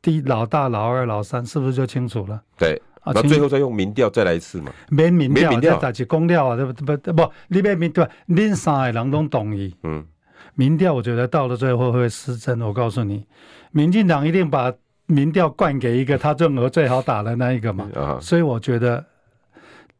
[0.00, 2.40] 第老大、老二、老三，是不是就清楚了？
[2.56, 4.72] 对啊，那最后再用民调再来一次嘛？
[4.90, 9.74] 没民调，民调是公调啊，对不不不，你别民调，恁三个人都同意。
[9.82, 10.06] 嗯，
[10.54, 12.60] 民调我觉得到了最后会失真。
[12.60, 13.26] 我告诉你，
[13.72, 14.72] 民进党一定把。
[15.10, 17.88] 民调灌给一个他认为最好打的那一个嘛，
[18.20, 19.04] 所以我觉得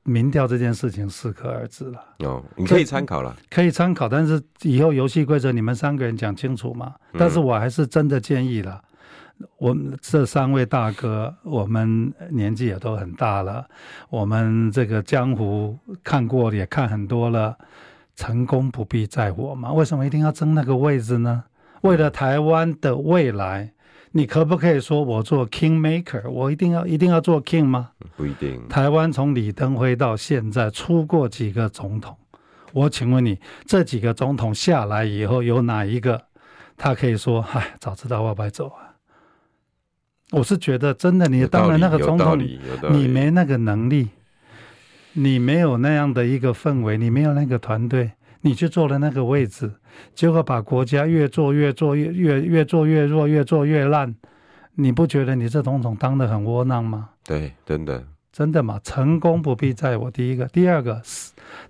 [0.04, 2.04] 民调这件事情适可而止了。
[2.20, 6.94] 哦，你可以参考了，可以参考，但是以后游戏规则你们三个人讲清楚嘛。
[7.18, 8.80] 但是我还是真的建议了，
[9.58, 13.66] 我们这三位大哥，我们年纪也都很大了，
[14.08, 17.56] 我们这个江湖看过也看很多了。
[18.16, 19.72] 成功不必在我嘛？
[19.72, 21.42] 为什么一定要争那个位置呢？
[21.80, 23.72] 为了台湾的未来，
[24.12, 26.28] 你可不可以说我做 king maker？
[26.28, 27.90] 我一定要一定要做 king 吗？
[28.16, 28.66] 不一定。
[28.68, 32.16] 台湾从李登辉到现在出过几个总统？
[32.72, 36.22] 我请问你，这几个总统下来以后，有哪一个
[36.76, 38.94] 他可以说：“哎，早知道我白走啊？”
[40.32, 44.08] 我是觉得真的，你当了那个总统，你没那个能力，
[45.12, 48.12] 你没有那样的一个氛围，你没有那个团队。
[48.42, 49.70] 你去坐了那个位置，
[50.14, 54.14] 结果把国家越做越做越越越做越弱，越做越烂。
[54.74, 57.10] 你不觉得你这总统当得很窝囊吗？
[57.24, 58.80] 对，真的，真的嘛？
[58.82, 60.10] 成功不必在我。
[60.10, 61.02] 第一个，第二个，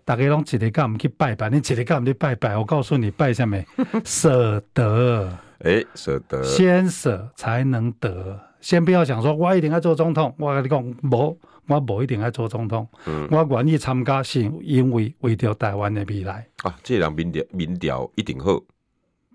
[0.04, 2.56] 大家拢一日干唔去拜拜，你一日干唔去拜拜？
[2.56, 3.66] 我告诉你，拜下没？
[4.04, 5.28] 舍得。
[5.60, 6.42] 哎，舍得。
[6.44, 8.38] 先舍才能得。
[8.60, 10.34] 先不要想说，我一定要做总统。
[10.38, 11.36] 我跟你讲，无。
[11.70, 16.44] 我不一定要做总统，嗯、我愿意参加，是因为为了台湾的未来。
[16.64, 18.60] 啊，这人民调民调一定好，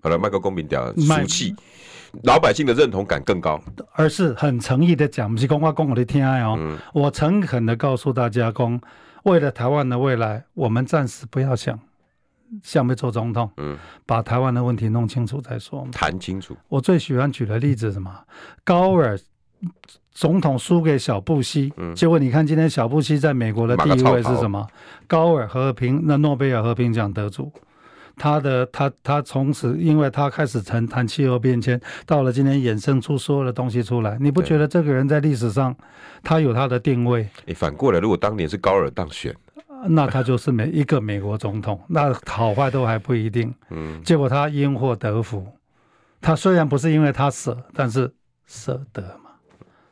[0.02, 1.56] 好了，麦克公民调俗气，
[2.24, 3.58] 老百姓的认同感更高，
[3.94, 8.78] 而是很诚意的讲，不是讲我讲我的天哦，嗯、我诚恳的告诉大家，讲
[9.22, 11.80] 为了台湾的未来，我们暂时不要想
[12.62, 16.54] 想要做总统，嗯，把台湾的问题弄清楚再说，谈清楚。
[16.68, 18.14] 我最喜欢举的例子是什么？
[18.62, 19.18] 高尔。
[20.12, 24.66] 总统输给小布希，嗯、结果你看今天小布希在美国的地位是什么？
[25.06, 27.52] 高尔和平，那诺贝尔和平奖得主，
[28.16, 35.76] 他的他他从此因为他开始谈谈气候变迁，到了今天衍生出所有的东西出来，你不觉得这个人在历史上
[36.22, 37.28] 他有他的定位？
[37.44, 39.36] 你、反过来，如果当年是高尔当选，
[39.86, 43.54] 那他就是每一个美国总统，那好坏都还不一定。
[43.68, 45.46] 嗯，结果他因祸得福，
[46.22, 48.10] 他虽然不是因为他舍，但是
[48.46, 49.04] 舍得。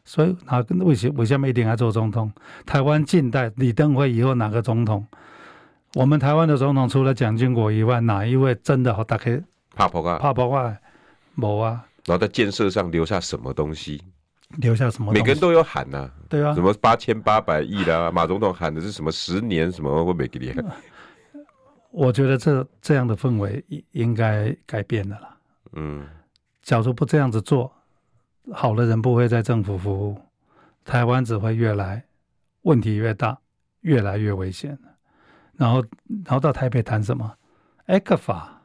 [0.05, 2.31] 所以，哪为什为什么一定要做总统？
[2.67, 5.07] 台湾近代李登辉以后哪个总统？
[5.95, 9.43] 我们台湾的总统除了蒋经国以外，哪一位真的好打开
[9.75, 10.19] 怕破啊？
[10.19, 10.77] 怕破啊？
[11.35, 11.87] 没啊？
[12.05, 14.03] 然后在建设上留下什么东西？
[14.59, 15.11] 留下什么？
[15.13, 18.11] 每个人都有喊呐、啊，对啊，什么八千八百亿啦？
[18.11, 20.05] 马总统喊的是什么十年什么？
[20.05, 20.55] 我没给你。
[21.91, 25.37] 我觉得这这样的氛围应该改变了啦。
[25.73, 26.07] 嗯，
[26.63, 27.73] 假如不这样子做。
[28.53, 30.21] 好的人不会在政府服务，
[30.85, 32.05] 台湾只会越来
[32.63, 33.39] 问题越大，
[33.81, 34.79] 越来越危险。
[35.57, 35.81] 然后，
[36.25, 37.33] 然后到台北谈什么
[37.87, 38.61] ？ECFA 啊，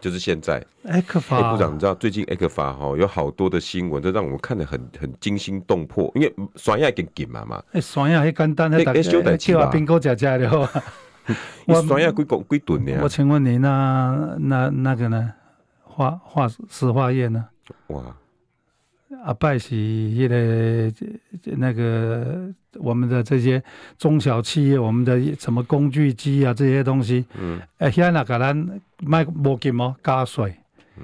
[0.00, 1.52] 就是现在 ECFA、欸。
[1.52, 6.10] 部长，你知道最近 ECFA 哈有好多的新闻，都让我们看得很很惊心动魄。
[6.14, 9.02] 因为酸亚跟紧嘛嘛，哎，酸亚很简单，那大家
[9.36, 10.82] 去把冰糕夹夹 的话，
[11.66, 13.00] 我酸亚几公几吨呢？
[13.02, 15.32] 我请问你，那那那个呢？
[15.82, 17.44] 化化石化业呢？
[17.88, 18.02] 哇！
[19.24, 20.92] 啊，拜是那个
[21.56, 23.62] 那个我们的这些
[23.98, 30.54] 中小企业，我们的什么工具机啊这些东西，嗯，哎，现在那个咱卖无金哦加税，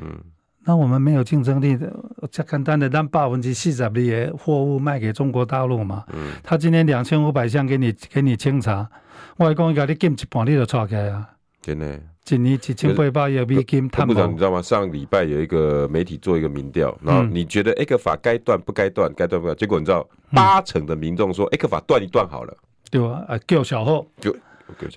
[0.01, 0.17] 嗯，
[0.65, 1.93] 那我们没有竞争力的，
[2.31, 8.89] 这简单的，咱百分之四十的货物卖给中国大陆嘛，嗯，他今天两千五百箱给你给你清查，
[9.37, 11.29] 我讲一个你减一半你就错开啊，
[11.61, 12.01] 真的。
[12.27, 14.61] 今年几千八百亿美金，部长你知道吗？
[14.61, 19.09] 上礼拜有一个媒体做一个民调，然后你觉得 ECFA 该断不该断？
[19.15, 19.57] 该断不断？
[19.57, 22.53] 结果你知道，八成的民众说 ECFA 断一断好了，
[22.91, 23.25] 对吧？
[23.29, 24.37] 啊，救小后，就，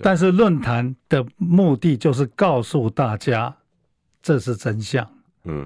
[0.02, 3.54] 但是论坛的目的就是告诉大家，
[4.20, 5.08] 这是真相。
[5.44, 5.64] 嗯，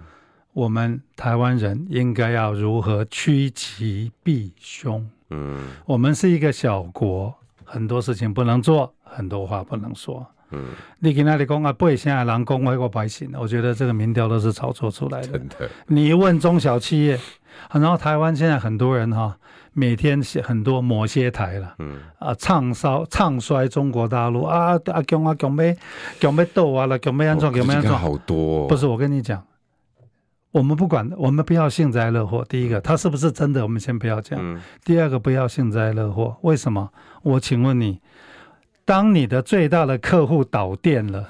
[0.52, 5.08] 我们台湾人应该要如何趋吉避凶？
[5.30, 10.26] 嗯，我们是一个小国，很多事情不能做，很多话不能说。
[10.50, 10.62] 嗯，
[11.00, 15.38] 你跟那里讲啊，不会现在人讲外国百姓，我觉得这个民调都是炒作出来的。
[15.38, 17.18] 真的，你问中小企业，
[17.72, 19.36] 然后台湾现在很多人哈，
[19.72, 25.76] 每天很多某些台了，嗯啊，唱烧唱衰中国大陆啊啊，强啊强咩
[26.20, 28.68] 强咩斗啊了，强咩安装强咩安装，好多。
[28.68, 29.44] 不是我跟你讲，
[30.52, 32.44] 我们不管，我们不要幸灾乐祸。
[32.48, 34.38] 第一个，他是不是真的，我们先不要讲。
[34.40, 36.36] 嗯、第二个，不要幸灾乐祸。
[36.42, 36.90] 为什么？
[37.22, 38.00] 我请问你。
[38.84, 41.28] 当你的最大的客户倒店了，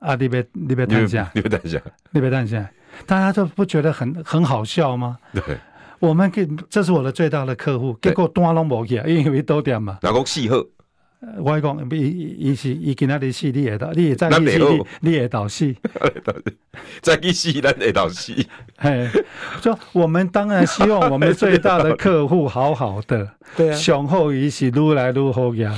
[0.00, 2.66] 啊，你别你别担心，你别担心，你别担心，
[3.06, 5.18] 大家都不觉得很很好笑吗？
[5.32, 5.42] 对，
[6.00, 9.98] 我们给这是我的最大的客户，结果断拢无去，因为导电嘛。
[10.02, 10.56] 老公四号，
[11.38, 15.74] 我讲伊伊是伊今仔日死，你会导，你再去死，你你会导死，
[17.02, 18.32] 再去死，咱会导死。
[18.78, 19.08] 嘿，
[19.60, 25.72] 就我们当然希望 我们最大的客户好好的，对啊，雄厚伊是愈来愈好呀。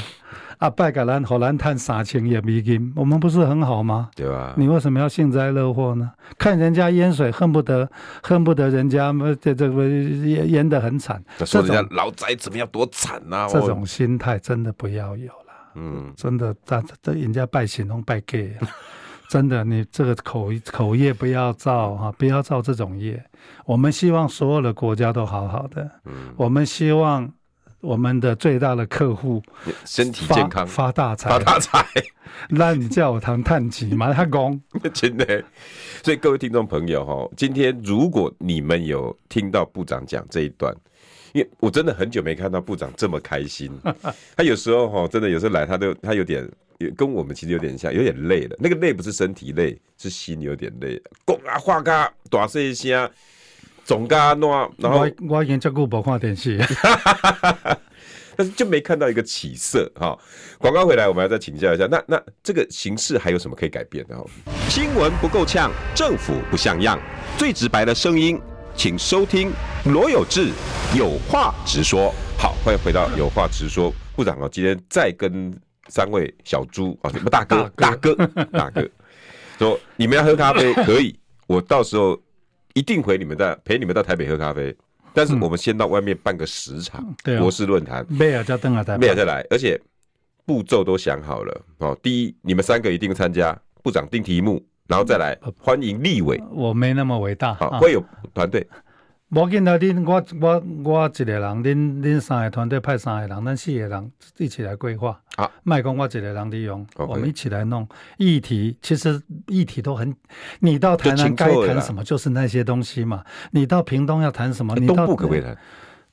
[0.61, 4.11] 啊，拜个兰，荷兰探三千也美金，我们不是很好吗？
[4.15, 4.53] 对吧？
[4.59, 6.13] 你为什么要幸灾乐祸呢？
[6.37, 7.91] 看人家淹水，恨不得
[8.23, 11.23] 恨不得人家这这个淹淹得很惨。
[11.47, 13.49] 说人家老宅怎么样多惨啊？
[13.49, 15.73] 这种心态真的不要有了。
[15.77, 18.69] 嗯，真的，这这人家拜神龙拜 gay 啊，
[19.31, 23.25] 真的，你这个口口业不要造哈，不要造这种业。
[23.65, 27.33] 我们希望所有的国家都好好的，嗯，我们希望
[27.81, 29.43] 我们的最大的客户
[29.85, 31.87] 身体健康，发大财，发大财。
[32.49, 34.61] 那你叫我谈叹气，马上讲，
[34.93, 35.43] 真的。
[36.03, 40.75] 所以各位听众朋友哈，今天如果你们有听到部长讲这一段，
[41.33, 43.71] 因为我真的很久没看到部长这么开心。
[44.37, 46.49] 他有时候哈，真的有时候来，他都他有点
[46.97, 48.57] 跟我们其实有点像，有点累了。
[48.59, 51.01] 那个累不是身体累，是心有点累。
[51.27, 53.11] 讲啊话嘎大声声，
[53.85, 54.71] 总嘎乱。
[54.79, 56.59] 然后我我已经这久不看电视。
[58.37, 60.17] 但是就没看到一个起色哈。
[60.57, 64.17] 广告回来，我们要再请教一下，那那这个形式还有什么可以改变的？
[64.17, 64.25] 哈，
[64.67, 66.99] 新闻不够呛，政府不像样，
[67.37, 68.41] 最直白的声音，
[68.75, 69.53] 请收听
[69.85, 70.53] 罗有志
[70.97, 72.15] 有话直说。
[72.39, 75.53] 好，欢迎回到有话直说，部长啊，今天再跟
[75.89, 78.15] 三位小猪啊，什么大哥、大哥、
[78.53, 78.89] 大哥，
[79.59, 81.15] 说你们要喝咖啡 可以，
[81.47, 82.19] 我到时候
[82.75, 84.75] 一定回你们的，陪你们到台北喝咖啡。
[85.13, 87.05] 但是我们先到外面办个十场
[87.39, 89.81] 国事论坛，没有再登啊，没有再来，而且
[90.47, 91.99] 步骤都想好了哦。
[92.01, 96.41] 第一，你们三个一定参加，部长定题目，然后再来欢迎立委。
[96.53, 98.01] 我没那么伟大，好，会有
[98.33, 98.65] 团队。
[99.31, 105.21] 无紧要，恁我我我一个人，恁恁三个团队派三个人，咱四个人一起来规划。
[105.37, 107.87] 啊，卖讲我一个人利用.我们一起来弄
[108.19, 108.77] 议题。
[108.83, 110.13] 其实议题都很，
[110.59, 113.23] 你到台南该谈什么就是那些东西嘛。
[113.53, 114.75] 你到屏东要谈什么？
[114.75, 115.57] 你到东部可不可以谈？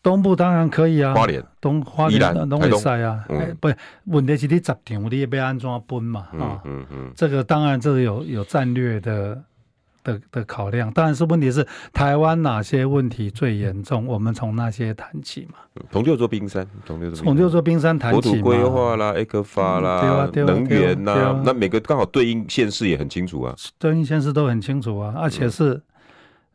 [0.04, 1.16] 东部当然可以啊。
[1.16, 3.68] 花莲、东花莲、东北赛啊，嗯、不，
[4.06, 4.78] 问题是你十场，
[5.10, 6.28] 你也要安怎分嘛？
[6.40, 9.42] 啊，嗯嗯，嗯，这个当然这个有有战略的。
[10.08, 15.58] 的的考量，当然是问题是台湾哪些问题最严重，我们从那些谈起嘛。
[15.92, 18.42] 从六座冰山，从六座从六座冰山谈起嘛。
[18.42, 23.54] 国土规划啦埃克法啦，对啊，对啊，能源呐、啊啊，那每个刚好对应县市也很清楚啊。
[23.78, 25.82] 对应县市都很清楚啊，而且是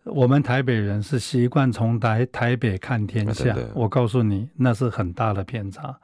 [0.04, 5.94] 我们台北人是习惯从台台北看天下，我告诉你，那是很大的偏差。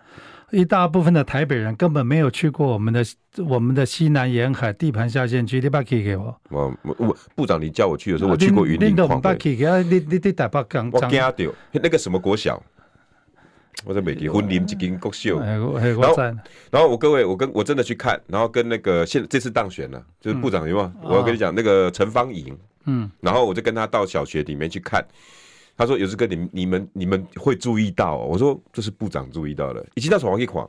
[0.50, 3.04] 一大部分的台北人根本没有去过我们的
[3.46, 6.34] 我们的西南沿海地盘下线区，你把去给我。
[6.48, 8.90] 我我部长，你叫我去的时候，我去过云林。
[8.90, 9.78] 你都不去给啊？
[9.82, 10.90] 你你你台北刚。
[10.90, 11.34] 我惊到
[11.72, 12.62] 那个什么国小，
[13.84, 15.38] 我在美墘云林一间国小。
[15.38, 16.16] 然后
[16.70, 20.92] 然后我各位，我跟我真的去看，然后跟那个现这次当选了，就是部长有没有？
[21.02, 22.56] 我要跟你讲那个陈芳莹，
[22.87, 25.04] 嗯，然后我就跟他到小学里面去看。
[25.78, 30.68] 他说：“有志哥，你、你们、你们会注意到、哦。”我说：“这是部长注意到的。”已经到床上一晃，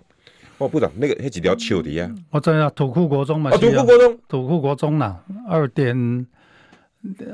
[0.59, 2.07] 哦，部长，那个那几条球的呀？
[2.29, 6.27] 我知道土库国中嘛，啊，土库国中，土库国中啦，二点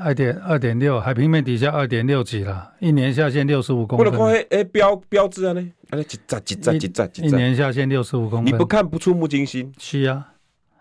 [0.00, 4.10] 二点二点六，海平面底下二点六几了，一年下限六十五公分。
[4.10, 5.72] 不能看哎标标志啊呢？
[5.90, 7.28] 哎，几扎几扎几扎几扎？
[7.28, 9.70] 一年下限六十五公分，你不看不触目惊心。
[9.76, 10.32] 是啊，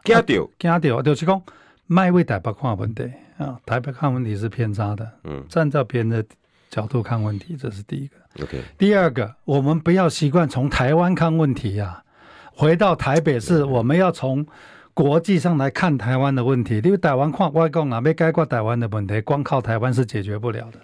[0.05, 1.41] 惊掉惊掉，就是讲
[1.88, 3.03] 卖为台北看问题
[3.38, 5.12] 啊，台北看问题是偏差的。
[5.25, 6.25] 嗯，站在别人的。
[6.76, 8.18] 角度看问题，这是第一个。
[8.44, 12.04] OK，第二个，我们不要习惯从台湾看问题呀、啊。
[12.54, 14.46] 回到台北市，我们要从
[14.94, 16.82] 国际上来看台湾的问题。
[16.84, 20.80] 因为台湾跨外共啊，没解决台湾的问题，光靠台湾是解决不了的。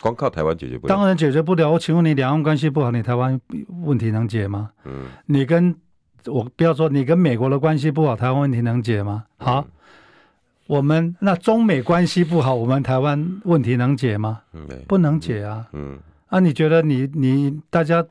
[0.00, 1.72] 光靠台湾解决不了，当然解决不了。
[1.72, 3.40] 我请问你，两岸关系不好，你台湾
[3.82, 4.70] 问题能解吗？
[4.84, 5.74] 嗯，你跟
[6.26, 9.24] 我不要说，你跟美国的关系不好，台湾问题能解吗？
[9.38, 9.62] 好。
[9.62, 9.70] 嗯
[10.66, 14.40] 我们那中美关系不好，我们台湾问题能解吗？
[14.88, 15.66] 不能解啊。
[15.72, 15.98] 嗯，
[16.28, 18.04] 啊，你觉得你你大家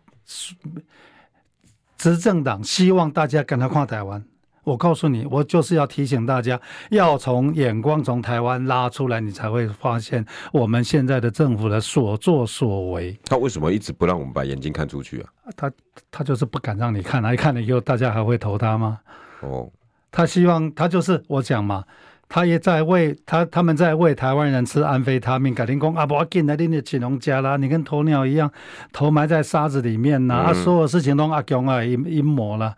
[1.98, 4.24] 执政党希望大家跟他跨台湾？
[4.64, 6.58] 我告诉你，我就是要提醒大家，
[6.90, 13.20] 要从眼光从台湾拉出来，你才会发现我们现在的政府的所作所为。
[13.26, 15.28] 他为什么一直不让我们把眼睛看出去啊？
[15.58, 15.72] 他
[16.10, 19.00] 他就是不敢让你看，来看了以后，大家还会投他吗？
[19.42, 19.70] 哦，
[20.12, 21.84] 他希望他就是我讲嘛。
[22.28, 25.54] 他也在为他，他们在喂台湾人吃安非他命。
[25.54, 28.52] 改天讲啊，不要紧来，你的青龙家啦，你跟鸵鸟一样，
[28.92, 30.46] 头埋在沙子里面呐、嗯。
[30.46, 32.76] 啊，所有事情都阿强啊阴阴谋了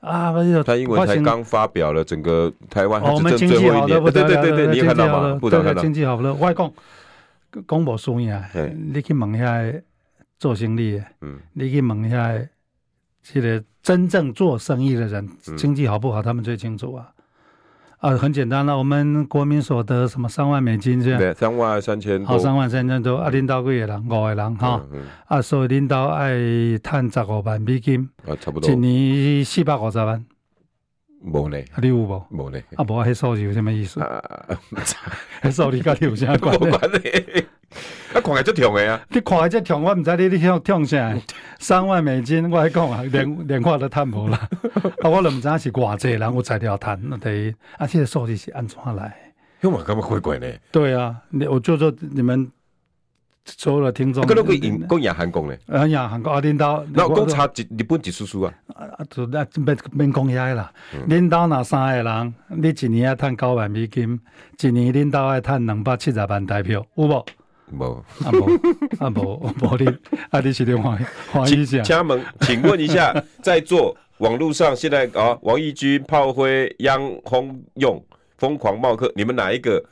[0.00, 0.32] 啊！
[0.64, 5.38] 他英文才刚发表了，整个台湾、哦、我们经济好的不得了，对对对，你看到吗？
[5.38, 6.34] 不得了，经济好不了。
[6.34, 6.72] 我讲
[7.68, 8.42] 讲无输赢，
[8.92, 9.62] 你去问一下
[10.38, 12.32] 做生意的，嗯，你去问一下
[13.22, 17.06] 这个真正做生意的人，经济好不好，他们最清楚啊。
[18.00, 24.82] 啊，很简单了，我们国民所得什么三万美金这样，对，三万三千，好，三万三千多，啊，领导几个人，五个人哈、
[25.26, 26.32] 啊，所以领导爱
[26.82, 30.24] 赚十五万美金，啊，差不多，一年四百五十万，
[31.24, 32.26] 无呢，啊，你有无？
[32.30, 34.00] 无呢，啊，无，迄数字有什么意思？
[34.00, 34.22] 啊，
[35.44, 37.44] 迄数字跟你有啥关系？
[38.12, 39.00] 啊，他看起来就痛的啊！
[39.10, 41.14] 你看起来就痛，我唔知你你痛痛啥？
[41.58, 44.48] 三万美金，我来讲啊，连连我都趁无啦。
[45.02, 49.16] 啊，我都唔知是偌济人有材料赚，那得啊，这个数字是安怎来？
[49.62, 50.46] 因为我感觉怪怪呢。
[50.72, 52.50] 对啊，你我就说你们。
[53.46, 60.70] 所有的听众，搁都可以讲亚韩讲咧，啊亚韩讲啊，领导，那讲差一日本一叔叔啊，啊就那免免讲遐啦。
[61.06, 64.20] 领导若三个人，你一年要趁九万美金，
[64.60, 67.26] 一年领导要趁两百七十万台票，有无？
[67.72, 67.84] 无，
[68.24, 68.44] 啊无，
[68.98, 69.86] 啊无，无你，
[70.30, 70.98] 啊你是点欢
[71.32, 71.82] 欢喜一下？
[71.82, 78.02] 请问，请问一下， 在座网络上现在啊，王义军、炮灰、央轰用
[78.38, 79.82] 疯狂冒客，你们哪一个？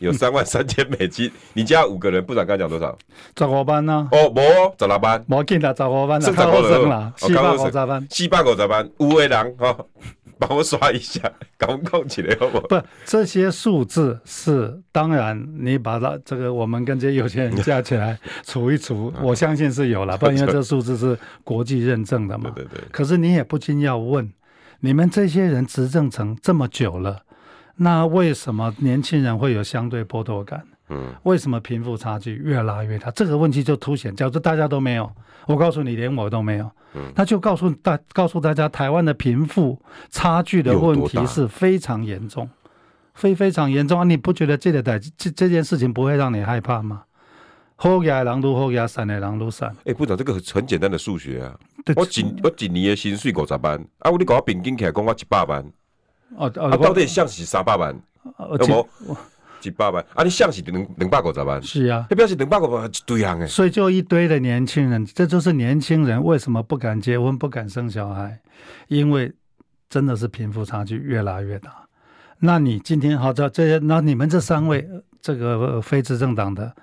[0.00, 2.96] 有三万 三千美金，你家五个人，部长刚讲多少？
[3.36, 4.08] 十五班呢？
[4.12, 4.40] 哦，无
[4.78, 9.76] 十六班，无紧啦，十五万，四百五十万，四百五十班，四百五十班，五个人哈，
[10.40, 11.20] 帮我刷一下，
[11.58, 12.66] 赶快起来好不好？
[12.68, 22.50] 不，这些数字是当然，你把它这个我们跟这些有钱人加起来 除一除，我相信是有了，不然因为这数字是国际认证的嘛。
[22.54, 22.84] 对对对。
[22.92, 24.32] 可是你也不禁要问，
[24.80, 27.22] 你们这些人执政成这么久了。
[27.80, 30.64] 那为什么年轻人会有相对剥夺感？
[30.88, 33.10] 嗯，为什么贫富差距越拉越大？
[33.10, 35.10] 这个问题就凸显，假如大家都没有，
[35.46, 39.80] 我告诉你，连我都没有，嗯，那就告诉大告诉大家，台湾的贫富
[40.10, 42.48] 差距的问题是非常严重，
[43.14, 44.04] 非非常严重啊！
[44.04, 47.02] 你不觉得这个代这这件事情不会让你害怕吗？
[47.76, 49.74] 好野狼都好野，散的狼都散。
[49.84, 51.54] 哎，部长，这个很简单的数学啊！
[51.94, 55.64] 我几我几年的薪水五十万，啊，我你给我平均起来讲我一百万。
[56.36, 57.94] 哦，啊，到底像是三百万，
[58.66, 59.16] 有无？
[59.60, 60.04] 几百万？
[60.14, 61.62] 啊，你像是两两百五十万？
[61.62, 63.46] 是啊，你表示两百五十万一堆人诶。
[63.46, 68.40] 所以就一堆的年轻人，这就是年轻人为什么不敢结婚、不敢生小孩，
[68.88, 69.32] 因为
[69.88, 71.86] 真的是贫富差距越来越大。
[72.40, 74.88] 那你今天好这这些，那你们这三位
[75.20, 76.74] 这个非执政党的，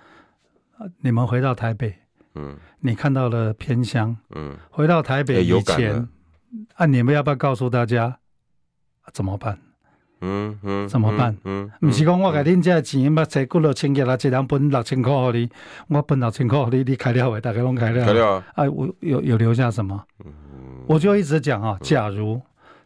[0.99, 1.95] 你们回到台北，
[2.35, 6.07] 嗯，你看到了偏乡，嗯，回到台北以前，
[6.73, 8.19] 啊，你们要不要告诉大家？
[9.13, 9.59] 怎么办？
[10.21, 11.35] 嗯嗯，怎么办？
[11.43, 15.49] 嗯，不是讲我给恁这钱，要才几落千几啦，一人分六千块给你，
[15.89, 17.41] 我分六千块给你，你开了未？
[17.41, 18.05] 大家拢开了。
[18.05, 18.43] 开了啊！
[18.55, 20.01] 哎，我有有留下什么？
[20.23, 20.31] 嗯，
[20.87, 22.41] 我就一直讲啊，假如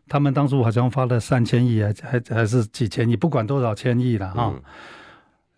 [0.07, 4.53] 他们当初好像发了三千亿，还还还是几千亿，不管多少千亿了哈。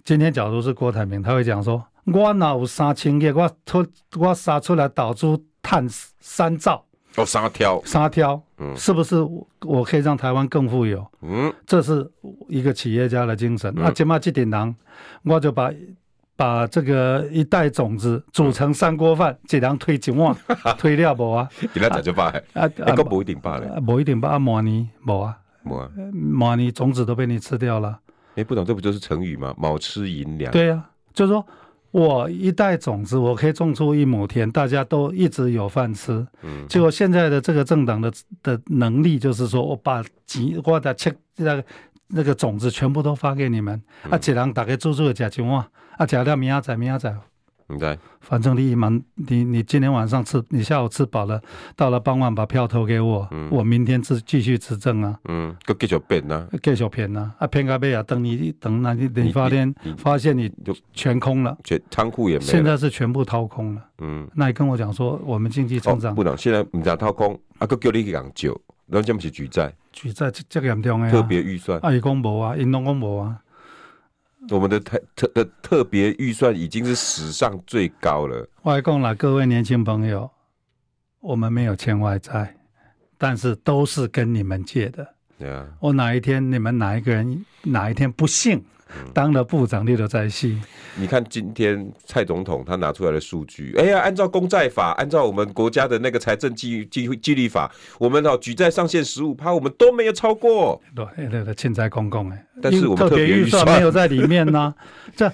[0.04, 3.32] 今天假如是郭台铭，他会讲说：我哪有三千亿？
[3.32, 3.86] 我出
[4.20, 5.88] 我杀出来导出碳
[6.20, 6.84] 三兆。
[7.18, 9.16] 哦，沙挑，沙挑，嗯，是不是
[9.62, 11.04] 我可以让台湾更富有？
[11.22, 12.08] 嗯，这是
[12.48, 13.74] 一个企业家的精神。
[13.76, 14.74] 那起码这点囊，
[15.24, 15.72] 我就把
[16.36, 20.36] 把这个一袋种子煮成三锅饭， 这样推几碗，
[20.78, 21.50] 推了不啊？
[21.74, 28.00] 给他打就罢了，啊，一个不一定罢了，不一定罢啊，马尼不啊，不啊，马尼种子都被你吃掉了。
[28.36, 29.54] 哎，不懂，这不就是成语吗？
[29.58, 30.52] 卯吃银两。
[30.52, 31.44] 对呀，就是说。
[31.92, 36.26] 我一袋种子，我可以种出一亩田，大家都一直有饭吃。
[36.42, 38.12] 嗯，结果现在的这个政党的
[38.42, 41.66] 的能力，就是说我把几我的切那个
[42.08, 45.66] 那个种子全部都发给你们，嗯、啊，一人大家做做的吃一碗，
[45.98, 47.18] 啊，吃了明仔载明仔载。
[47.78, 51.42] 对，反正你满你你今天晚上吃，你下午吃饱了，
[51.76, 55.20] 到了傍晚把票投给我，嗯、我明天继继续执政啊。
[55.26, 63.82] 嗯，搁继续骗呐，继续骗呐，啊骗个背啊，等你等那你你发现发现你就全空了，全仓库也没，现在是全部掏空了。
[64.00, 69.74] 嗯，那你跟我讲说，我们经济成长、哦、不能，现在唔只掏空，啊，搁叫你去讲救，那这不是举债？
[69.92, 73.38] 举债这这个严重的、啊，特别预算，啊，伊讲无啊，因拢讲无啊。
[74.50, 78.48] 我们的特特的特别预算已经是史上最高了。
[78.64, 80.30] 外公啦，各位年轻朋友，
[81.20, 82.58] 我们没有欠外债，
[83.18, 85.16] 但是都是跟你们借的。
[85.38, 88.64] 对啊，我哪一天你们哪一个人哪一天不幸？
[89.14, 90.58] 当了部长，你都在戏。
[90.96, 100.82] 你看今天蔡总统他拿出来的数据，哎呀，按照公债法，按照我们国家的那个财政纪纪纪律法，我们哦举债上限十五趴，我们都没有超过。
[100.94, 104.76] 对，对对，欠债公共哎，但是我们特别预算没有在里面呢、啊。
[105.16, 105.32] 这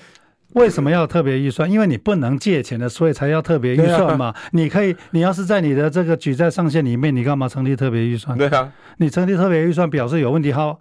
[0.53, 1.69] 为什么要特别预算？
[1.69, 4.27] 因为你不能借钱的，所以才要特别预算嘛。
[4.27, 8.37] 啊、你可以，你要是在你的这个举债上限里面，你干嘛成立特别预算？
[8.37, 10.51] 对啊，你成立特别预算表示有问题。
[10.51, 10.79] 好。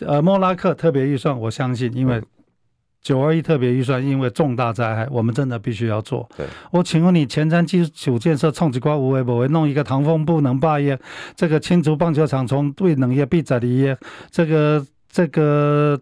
[0.00, 2.22] 呃，莫拉克特别预算，我相信，因为
[3.00, 6.28] 九二一特别预算，因为重大灾害，我们真的必须要做。
[6.36, 10.98] 对，我请问你，前瞻基础建设冲击瓜无为不为，弄一个唐风不能罢业，
[11.34, 13.96] 这个青竹棒球场从未能业必在离业，
[14.30, 15.98] 这个这个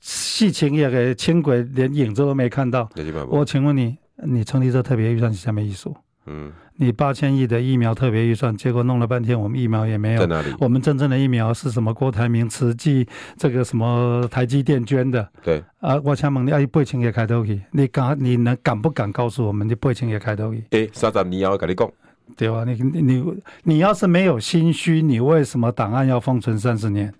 [0.00, 2.90] 戏情也给轻轨连影子都没看到。
[3.28, 5.90] 我请问你，你成立这特别预算是什么意思？
[6.26, 10.20] 嗯，你八千亿的疫苗特别预算，结果弄了半天，我们疫苗也没有。
[10.20, 10.52] 在哪里？
[10.58, 11.94] 我们真正的疫苗是什么？
[11.94, 13.06] 郭台铭、慈济
[13.36, 15.28] 这个什么台积电捐的？
[15.42, 17.52] 对啊，我请问你，啊，八千亿开多少？
[17.70, 18.16] 你敢？
[18.18, 20.60] 你能敢不敢告诉我们，你八千亿开多少？
[20.70, 21.88] 哎，三十年后跟你讲，
[22.36, 22.64] 对吧？
[22.64, 23.24] 你你
[23.62, 27.14] 你要是没有心虚，你为什么档案要封存三十年？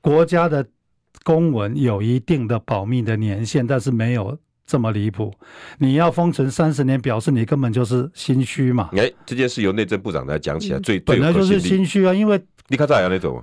[0.00, 0.64] 国家的
[1.24, 4.38] 公文有一定的保密的年限，但是没有。
[4.66, 5.32] 这么离谱，
[5.78, 8.88] 你要封存三十年，表示你根本就是心虚嘛？
[8.96, 13.42] 哎，这件事由内政部长来讲起来，最本来就是心虚啊，因为你看这样那种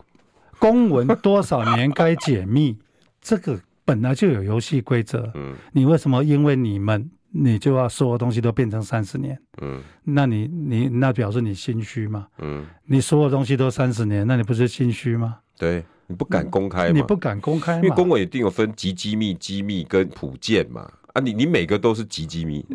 [0.58, 2.76] 公文多少年该解密，
[3.22, 5.32] 这个本来就有游戏规则。
[5.36, 9.40] 嗯，你为什么因为你们你就要所有东西都变成三十年？
[9.62, 12.26] 嗯，那你你那表示你心虚嘛？
[12.40, 15.38] 嗯，你所有东西都三十年，那你不是心虚吗？
[15.58, 16.94] 对，你不敢公开嘛？
[16.96, 20.92] 你不敢公开，因为公文一定有分极机密、机密跟普件嘛。
[21.14, 22.66] 啊，你你每个都是极机密。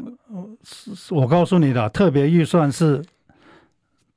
[1.10, 3.02] 我告诉你的特别预算是，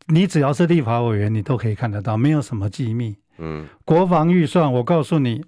[0.07, 3.15] 你只要是立法委员，你都可以看得到，没有什么机密。
[3.38, 5.43] 嗯，国防预算，我告诉你，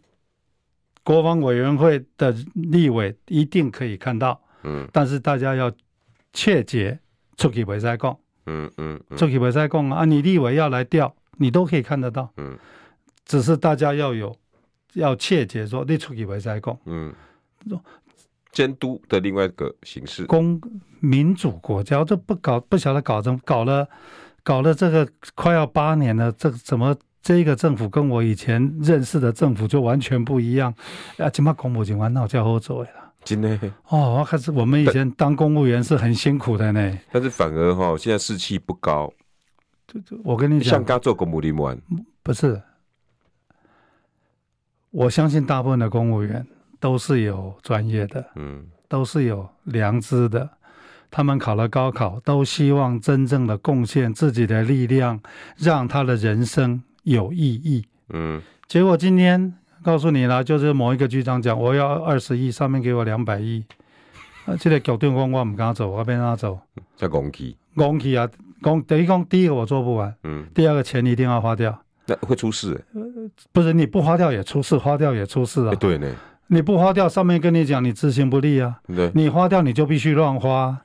[1.03, 4.41] 国防委员会的立委一定可以看到。
[4.63, 5.69] 嗯，但是大家要
[6.31, 6.97] 切结
[7.35, 8.17] 出去不再讲。
[8.45, 12.31] 嗯嗯，出去不再讲啊，你立委要来调，你都可以看得到。
[12.37, 12.57] 嗯，
[13.25, 14.33] 只是大家要有
[14.93, 16.77] 要切结说你出去不再讲。
[16.85, 17.13] 嗯。
[18.51, 20.61] 监督的另外一个形式，公
[20.99, 23.87] 民主国家这不搞不晓得搞成搞了，
[24.43, 30.73] 搞了这个快要八年了，这怎么这个政府跟我以前认识的政府就完全不一样？
[31.17, 32.89] 啊，起码公务员玩闹交好做了，
[33.23, 39.11] 真的哦，我开始我们以前当公务员是很辛苦的呢，但是反而哈，现在士气不高。
[40.23, 41.81] 我跟你讲，像刚做公务员，
[42.23, 42.61] 不是，
[44.91, 46.45] 我相信大部分的公务员。
[46.81, 50.49] 都是有专业的，嗯，都是有良知的。
[51.09, 55.19] 他们考了高考，都希望真正的贡献自己的力量，
[55.57, 57.85] 让他的人生有意义。
[58.09, 59.53] 嗯，结果今天
[59.83, 63.63] 告诉你了，就是某一个局长讲，我要二十亿，上面给我两百亿。
[64.45, 66.59] 啊，这个决定我我唔敢走，我边他走？
[66.95, 68.27] 在公期，公期啊，
[68.61, 71.77] 公等于讲第一个我做不完，嗯，第二个钱一定要花掉，
[72.07, 72.99] 那会出事，欸。
[72.99, 75.69] 呃，不是你不花掉也出事，花掉也出事啊。
[75.69, 76.07] 欸，对呢。
[76.53, 78.77] 你不花掉，上面跟你讲你执行不力啊。
[78.93, 80.77] 对，你花掉你就必须乱花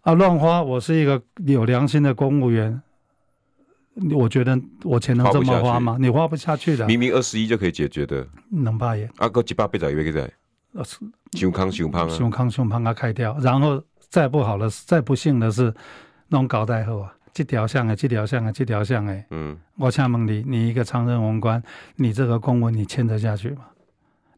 [0.00, 0.62] 啊，乱花。
[0.62, 2.80] 我是一个有良心的公务员，
[4.12, 5.98] 我觉得我钱能这么花吗？
[6.00, 6.86] 你花不下去的。
[6.86, 9.04] 明明二十一就可以解决的，能吧也。
[9.18, 10.30] 啊，个几百倍在一个在，
[11.32, 13.36] 胸康胸胖啊，胸康胸胖啊，开掉。
[13.42, 15.70] 然后再不好的，再不幸的是，
[16.28, 19.26] 弄搞代后啊，这条项啊，这条项啊，这条项哎。
[19.28, 19.54] 嗯。
[19.76, 21.62] 我请问你，你一个常任文官，
[21.96, 23.66] 你这个公文你签得下去吗？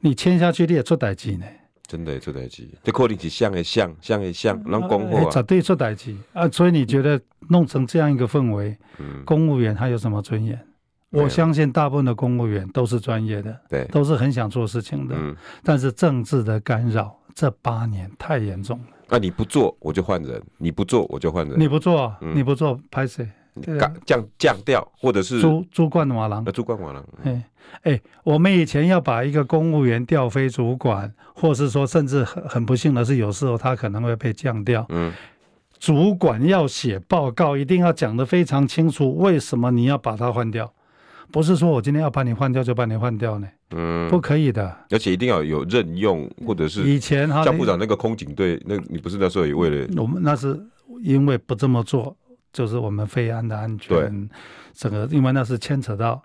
[0.00, 1.46] 你签下去，你也出代志呢？
[1.86, 6.48] 真的出代志，这可能是像的像，像的像，能讲话，绝对出代志啊！
[6.48, 10.56] 所以你觉得弄成这样一个氛围，嗯，公务员还有什么尊严？
[11.12, 15.14] 嗯、我相信大部分的公务员都是专业的，对，都是很想做事情的。
[15.16, 18.86] 嗯，但是政治的干扰这八年太严重了。
[19.08, 21.56] 那、啊、你不做，我就换人；你不做，我就换人。
[21.56, 23.28] 你不做，嗯、你不做，拍谁？
[23.62, 27.04] 降降降调，或者是主主管瓦郎，主管瓦郎。
[27.24, 27.44] 哎
[27.82, 34.86] 哎，我们以前要把一个公务员调非主管，或是说甚至很很不幸的是，有时候他可能会被降调。
[34.88, 35.12] 嗯，
[35.78, 40.72] 主管要写报告，一定要讲得非常清楚，为什么你要把他换掉？
[41.32, 43.48] 不是说我今天要把你换掉就把你换掉呢？
[43.72, 44.74] 嗯，不可以的。
[44.90, 50.56] 而且一定要有任用，或者是以前哈，江部长那个空警队，那你不是那时候也为了我们那是
[51.02, 52.16] 因为不这么做。
[52.56, 54.30] 就是我们飞安的安全，
[54.72, 56.22] 整个因为那是牵扯到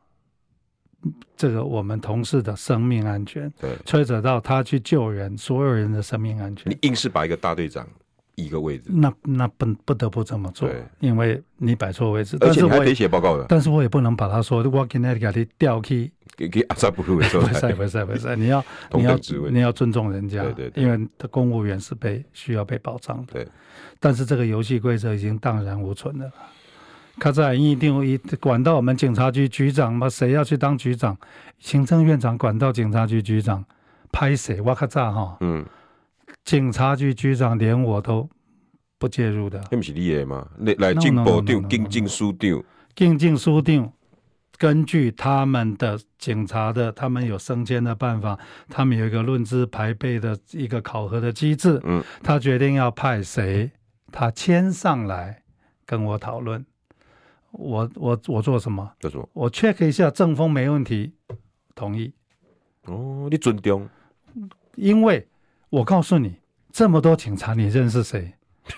[1.36, 6.72] 这个我们同事的生命安全，对，牵扯到他去救人，所有人的生命安全。
[6.72, 7.86] 你硬是把一个大队长
[8.36, 10.70] 一个位置，那那不不得不这么做，
[11.02, 13.46] 因为你摆错位置，而且你还得写报告的。
[13.50, 18.64] 但是我也不能把他说，我给那给你调去，给给阿萨布鲁的时候， 不是不是不是，你要
[18.94, 19.20] 你要
[19.52, 23.48] 你要尊重人家，对对对，因为他公务员是被需要被保障的，对。
[24.02, 26.30] 但是这个游戏规则已经荡然无存了。
[27.20, 30.10] 卡在一定一管到我们警察局局长嘛？
[30.10, 31.16] 谁要去当局长？
[31.60, 33.64] 行政院长管到警察局局长，
[34.12, 34.60] 拍谁？
[34.62, 35.38] 我卡在哈？
[35.42, 35.64] 嗯，
[36.44, 38.28] 警察局局长连我都
[38.98, 39.62] 不介入的。
[39.70, 40.48] 那不是你的吗？
[40.58, 42.64] 来来进部长、警政署长、
[42.96, 43.94] 警政署长，
[44.58, 51.80] 根据他们的警察的，他们有升迁的办法，他们有一个论资排辈的一个考核的机制。
[51.84, 53.70] 嗯，他决定要派谁？
[54.12, 55.44] 他签上来
[55.86, 56.66] 跟我讨论，
[57.52, 58.92] 我我我做什么？
[59.00, 59.28] 做什么？
[59.34, 61.14] 我 check 一下政风没问题，
[61.74, 62.14] 同意。
[62.86, 63.88] 哦，你尊重？
[64.76, 65.28] 因为
[65.70, 66.36] 我告诉你，
[66.72, 68.34] 这么多警察，你认识谁？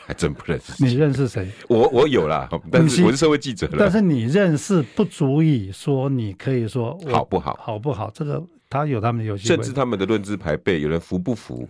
[0.06, 0.84] 还 真不认识。
[0.84, 1.50] 你认识谁？
[1.68, 3.70] 我我有啦，但是我是社会记者。
[3.78, 7.58] 但是你认识不足以说你可以说好不好？
[7.62, 8.10] 好不好？
[8.12, 11.68] 这个他有他们的游戏，甚至他们的论资排辈，有人服不服？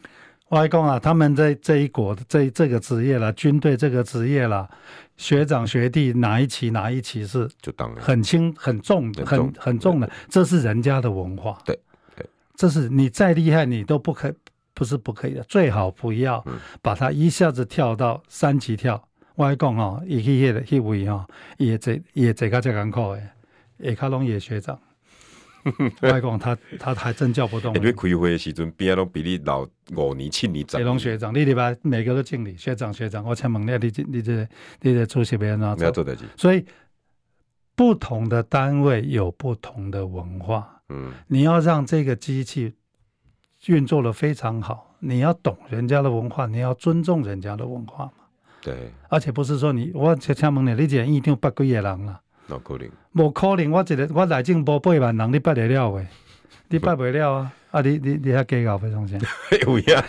[0.54, 4.70] 外公啊，他们在这一国的这这个职业了，军队这个职业了，
[5.18, 11.60] 学长学弟哪一期哪一期是就当然很轻很重的很很很重的，这是人家的文化。
[11.66, 11.78] 对
[12.16, 12.24] 对，
[12.56, 14.32] 这是你再厉害，你都不可
[14.76, 16.46] 不是不可以的，最好不要
[16.84, 19.04] 把他一下子跳到三级跳。
[19.38, 21.26] 外公哦，一去那个那位啊，
[21.58, 23.28] 也这也这个这艰苦诶，
[23.78, 24.80] 也卡拢也学长。
[26.02, 27.74] 外公他他还真叫不动。
[27.76, 30.80] 因为开会的时阵，边都比你老五年、七年长。
[30.80, 34.48] 叶龙学长，你礼拜每个都敬礼，学长学长，我请问你，你你这
[34.82, 35.76] 你这出席别人啊？
[35.78, 36.26] 没有做得起。
[36.36, 36.66] 所以
[37.76, 40.82] 不同的单位有不同的文化。
[40.90, 42.74] 嗯，你要让这个机器
[43.68, 48.14] 运作的非常好，你要懂人家的文化，你要尊重人家的文化嘛。
[48.62, 48.92] 对。
[49.10, 52.20] 而且不是说你我请请问你，你这一定八几个人了？
[52.48, 53.72] 不可能，无可能！
[53.72, 56.06] 我一个我内政部八万人，你办得了未？
[56.70, 57.54] 你办不了啊！
[57.72, 59.20] 啊，你你你还计较非常钱？
[59.66, 60.04] 有呀，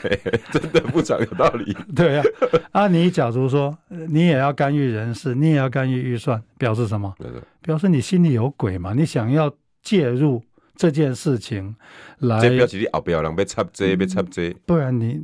[0.50, 1.76] 真的不讲有道理。
[1.94, 2.24] 对啊，
[2.72, 7.14] 啊，你假如说你也要干预人事，你也要干预预算，表示什么？
[7.60, 8.94] 表示你心里有鬼嘛？
[8.94, 10.42] 你想要介入
[10.74, 11.74] 这件事情
[12.18, 12.40] 来？
[12.40, 15.20] 这表示你后边有人要插这，要插这，不然你。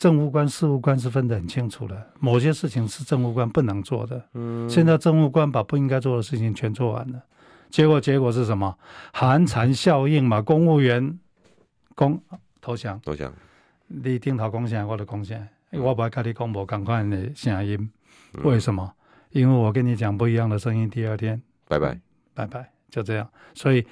[0.00, 4.24] 政务官、事务官是分得很清楚的，某些事情是政务官不能做的。
[4.32, 7.22] 嗯，现在政务官把不应该做的事情全做完了，
[7.68, 8.78] 结果结果是什么？
[9.12, 11.20] 寒蝉效应嘛，公务员
[11.94, 12.18] 公
[12.62, 13.30] 投降，投降，
[13.88, 17.90] 你顶头贡献，我的贡献，我不爱跟你讲无同款的声音，
[18.42, 18.94] 为什么？
[19.32, 21.42] 因为我跟你讲不一样的声音，第二天。
[21.68, 22.00] 拜拜。
[22.32, 23.86] 拜拜，就这样，所以。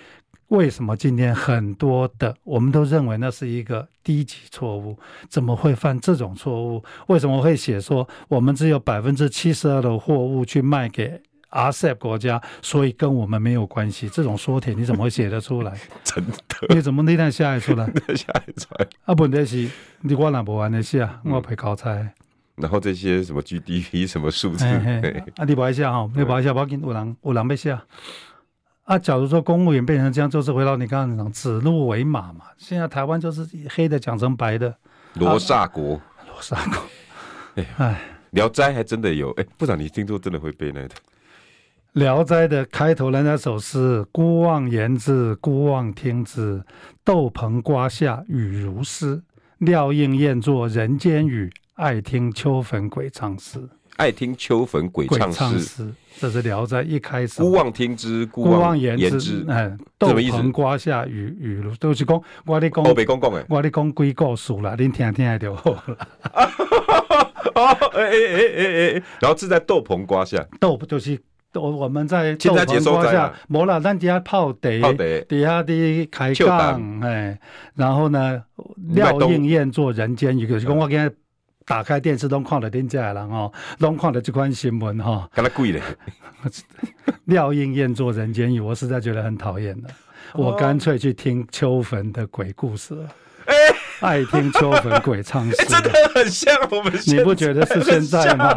[0.49, 4.99] 为什么今天很多的我们都认为那是一个低级错误？
[5.29, 6.83] 怎么会犯这种错误？
[7.09, 11.21] 为什么会写说我们只有百分之七十二的货物去卖给
[11.51, 14.09] RCEP 国家，所以跟我们没有关系？
[14.09, 15.79] 这种说帖你怎么会写得出来？
[16.03, 16.75] 真的？
[16.75, 17.87] 你怎么那天写得出来？
[18.17, 18.87] 写得出来？
[19.05, 19.71] 啊，问题是
[20.01, 21.21] 你我哪不玩的事啊？
[21.25, 22.11] 我陪考差。
[22.57, 24.65] 然后这些什么 GDP 什么数字？
[24.65, 26.11] 啊，你不爱写哈？
[26.17, 27.79] 你不爱写，不要紧，有人有人要写。
[28.89, 32.47] 啊，假如说公务员变成这样，就是回到你刚刚讲指鹿为马嘛。
[32.57, 34.75] 现在台湾就是黑的讲成白的，
[35.13, 36.83] 罗刹国，罗刹国。
[37.57, 40.95] 哎哎，聊斋还真的有哎，部长你听说真的会背那个？
[41.93, 46.65] 聊斋的开头人家首诗：姑妄言之，孤妄听之。
[47.05, 49.23] 豆棚瓜下雨如丝，
[49.59, 51.53] 料应厌作人间雨。
[51.75, 53.69] 爱听秋坟鬼唱诗。
[53.99, 57.43] 爱听秋坟鬼唱诗，这是《聊斋》一开始。
[57.43, 59.45] 姑妄听之，姑妄言之。
[59.49, 62.85] 哎，豆棚瓜下雨雨露，都是讲我咧讲。
[62.85, 65.99] 我别讲讲诶，我咧讲鬼故事啦，恁听听就好了。
[67.55, 71.21] 哎哎哎哎哎，然后是在豆棚瓜下，豆就是
[71.55, 74.93] 我我们在豆棚瓜下，无啦，咱底下泡茶，
[75.29, 77.37] 底下的开杠，哎，
[77.75, 78.45] 然后呢，
[78.91, 81.13] 廖应燕做人间语，就是讲我今日。
[81.69, 85.29] 打开电视都看到恁家人哦，拢看到这款新闻哈。
[85.35, 85.83] 干那贵嘞？
[87.27, 89.89] 料应厌作人间语，我实在觉得很讨厌了。
[90.35, 92.99] 我干脆去听秋坟的鬼故事
[94.01, 96.93] 爱听秋坟鬼唱诗，真的很像我们。
[97.07, 98.55] 你不觉得是现在吗？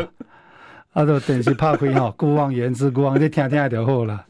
[0.93, 4.26] 啊，都电视拍开哈， 孤妄言之，孤妄你听听就好了。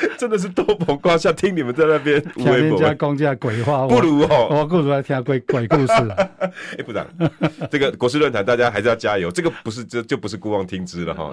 [0.18, 5.92] 真的是豆棚瓜下，听你们在那边听人家讲这鬼话，不如哦，我不如来听鬼鬼故事。
[6.78, 7.06] 哎，部长，
[7.70, 11.30] 这个国事论坛大家还是要加油，这个不是这就不是孤妄听之了哈。